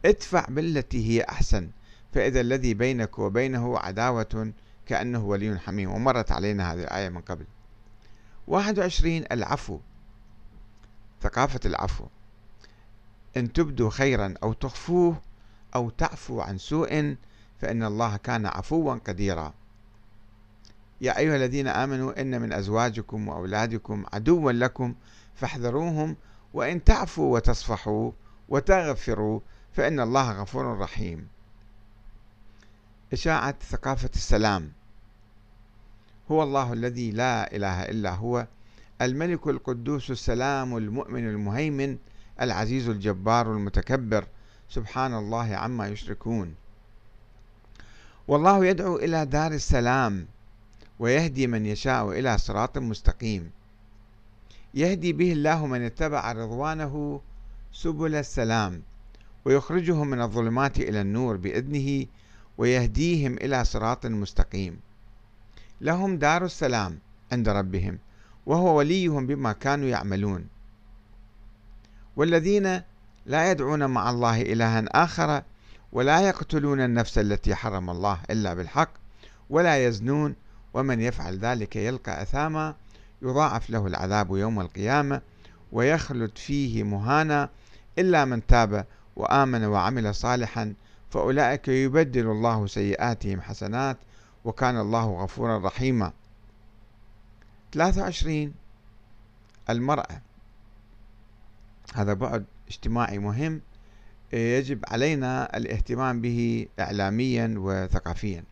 [0.05, 1.69] ادفع بالتي هي أحسن.
[2.13, 4.51] فإذا الذي بينك وبينه عداوة
[4.85, 5.91] كأنه ولي حميم.
[5.91, 7.45] ومرت علينا هذه الآية من قبل.
[8.47, 9.79] 21 العفو
[11.21, 12.05] ثقافة العفو.
[13.37, 15.21] إن تبدوا خيرا أو تخفوه
[15.75, 17.15] أو تعفو عن سوء
[17.61, 19.53] فإن الله كان عفوا قديرا.
[21.01, 24.95] يا أيها الذين آمنوا إن من أزواجكم وأولادكم عدوا لكم
[25.35, 26.15] فاحذروهم
[26.53, 28.11] وإن تعفوا وتصفحوا
[28.49, 29.39] وتغفروا
[29.73, 31.27] فإن الله غفور رحيم.
[33.13, 34.71] إشاعة ثقافة السلام.
[36.31, 38.47] هو الله الذي لا إله إلا هو
[39.01, 41.97] الملك القدوس السلام المؤمن المهيمن
[42.41, 44.27] العزيز الجبار المتكبر.
[44.69, 46.55] سبحان الله عما يشركون.
[48.27, 50.27] والله يدعو إلى دار السلام
[50.99, 53.51] ويهدي من يشاء إلى صراط مستقيم.
[54.73, 57.21] يهدي به الله من اتبع رضوانه
[57.71, 58.81] سبل السلام
[59.45, 62.05] ويخرجهم من الظلمات إلى النور بإذنه
[62.57, 64.84] ويهديهم إلى صراط مستقيم.
[65.81, 66.99] لهم دار السلام
[67.31, 67.99] عند ربهم
[68.45, 70.47] وهو وليهم بما كانوا يعملون.
[72.15, 72.81] والذين
[73.25, 75.43] لا يدعون مع الله إلها آخر
[75.91, 78.89] ولا يقتلون النفس التي حرم الله إلا بالحق
[79.49, 80.35] ولا يزنون
[80.73, 82.75] ومن يفعل ذلك يلقى أثاما
[83.21, 85.21] يضاعف له العذاب يوم القيامة
[85.71, 87.49] ويخلد فيه مهانا
[87.99, 90.73] إلا من تاب وآمن وعمل صالحا
[91.09, 93.97] فأولئك يبدل الله سيئاتهم حسنات
[94.45, 96.11] وكان الله غفورا رحيما.
[97.73, 98.53] 23
[99.69, 100.21] المرأة.
[101.93, 103.61] هذا بعد اجتماعي مهم
[104.33, 108.43] يجب علينا الاهتمام به إعلاميا وثقافيا.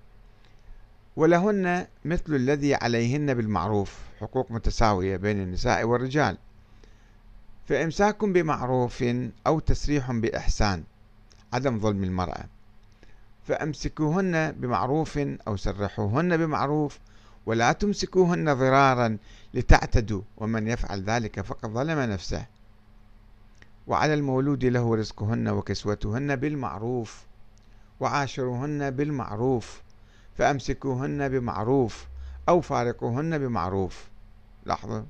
[1.16, 6.38] ولهن مثل الذي عليهن بالمعروف حقوق متساوية بين النساء والرجال.
[7.68, 9.04] فإمساك بمعروف
[9.48, 10.84] أو تسريح بإحسان
[11.54, 12.46] عدم ظلم المرأة.
[13.44, 17.00] فأمسكوهن بمعروف أو سرحوهن بمعروف
[17.46, 19.18] ولا تمسكوهن ضرارا
[19.54, 22.46] لتعتدوا ومن يفعل ذلك فقد ظلم نفسه.
[23.88, 27.26] وعلى المولود له رزقهن وكسوتهن بالمعروف
[28.00, 29.82] وعاشروهن بالمعروف
[30.36, 32.08] فأمسكوهن بمعروف
[32.50, 34.08] أو فارقوهن بمعروف.
[34.66, 35.02] لاحظوا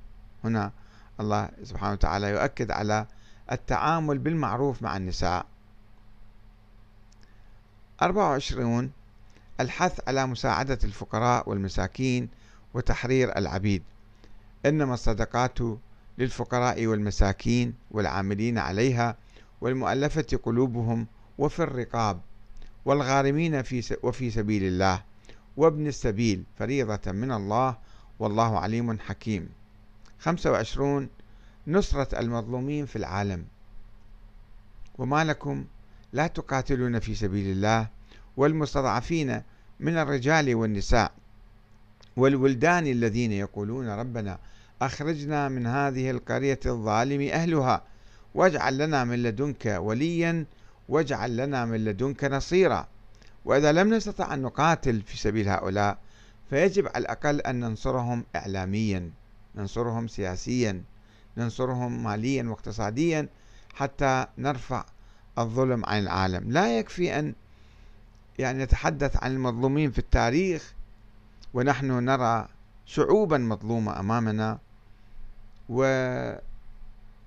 [0.43, 0.71] هنا
[1.19, 3.05] الله سبحانه وتعالى يؤكد على
[3.51, 5.45] التعامل بالمعروف مع النساء.
[8.01, 8.91] 24
[9.59, 12.29] الحث على مساعدة الفقراء والمساكين
[12.73, 13.83] وتحرير العبيد.
[14.65, 15.59] إنما الصدقات
[16.17, 19.17] للفقراء والمساكين والعاملين عليها
[19.61, 22.21] والمؤلفة قلوبهم وفي الرقاب
[22.85, 25.01] والغارمين في وفي سبيل الله.
[25.57, 27.77] وابن السبيل فريضة من الله
[28.19, 29.49] والله عليم حكيم.
[30.19, 31.09] 25
[31.67, 33.45] نصرة المظلومين في العالم.
[34.97, 35.65] وما لكم
[36.13, 37.87] لا تقاتلون في سبيل الله
[38.37, 39.41] والمستضعفين
[39.79, 41.11] من الرجال والنساء
[42.17, 44.39] والولدان الذين يقولون ربنا
[44.81, 47.83] أخرجنا من هذه القرية الظالم أهلها
[48.35, 50.45] واجعل لنا من لدنك وليا
[50.89, 52.87] واجعل لنا من لدنك نصيرا.
[53.45, 55.97] وإذا لم نستطع أن نقاتل في سبيل هؤلاء
[56.49, 59.11] فيجب على الأقل أن ننصرهم إعلاميا
[59.55, 60.83] ننصرهم سياسيا
[61.37, 63.27] ننصرهم ماليا واقتصاديا
[63.73, 64.85] حتى نرفع
[65.39, 66.51] الظلم عن العالم.
[66.51, 67.33] لا يكفي أن
[68.39, 70.73] يعني نتحدث عن المظلومين في التاريخ
[71.53, 72.47] ونحن نرى
[72.85, 74.59] شعوبا مظلومة أمامنا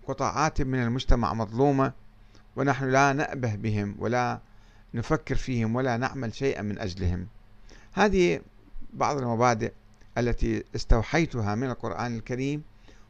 [0.02, 1.92] وقطاعات من المجتمع مظلومة
[2.56, 4.40] ونحن لا نأبه بهم ولا
[4.94, 7.26] نفكر فيهم ولا نعمل شيئا من أجلهم.
[7.92, 8.40] هذه
[8.92, 9.72] بعض المبادئ
[10.18, 12.62] التي استوحيتها من القرآن الكريم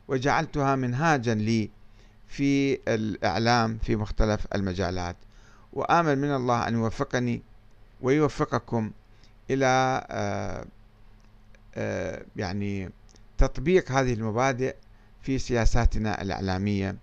[0.09, 1.71] وجعلتها منهاجا لي
[2.29, 5.17] في الإعلام في مختلف المجالات.
[5.73, 7.43] وآمل من الله أن يوفقني
[8.01, 8.91] ويوفقكم
[9.51, 10.67] إلى آه،
[11.75, 12.91] آه، يعني
[13.39, 14.75] تطبيق هذه المبادئ
[15.23, 16.97] في سياساتنا الإعلامية.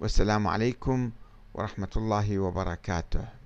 [0.00, 1.10] والسلام عليكم
[1.54, 3.37] ورحمة الله وبركاته.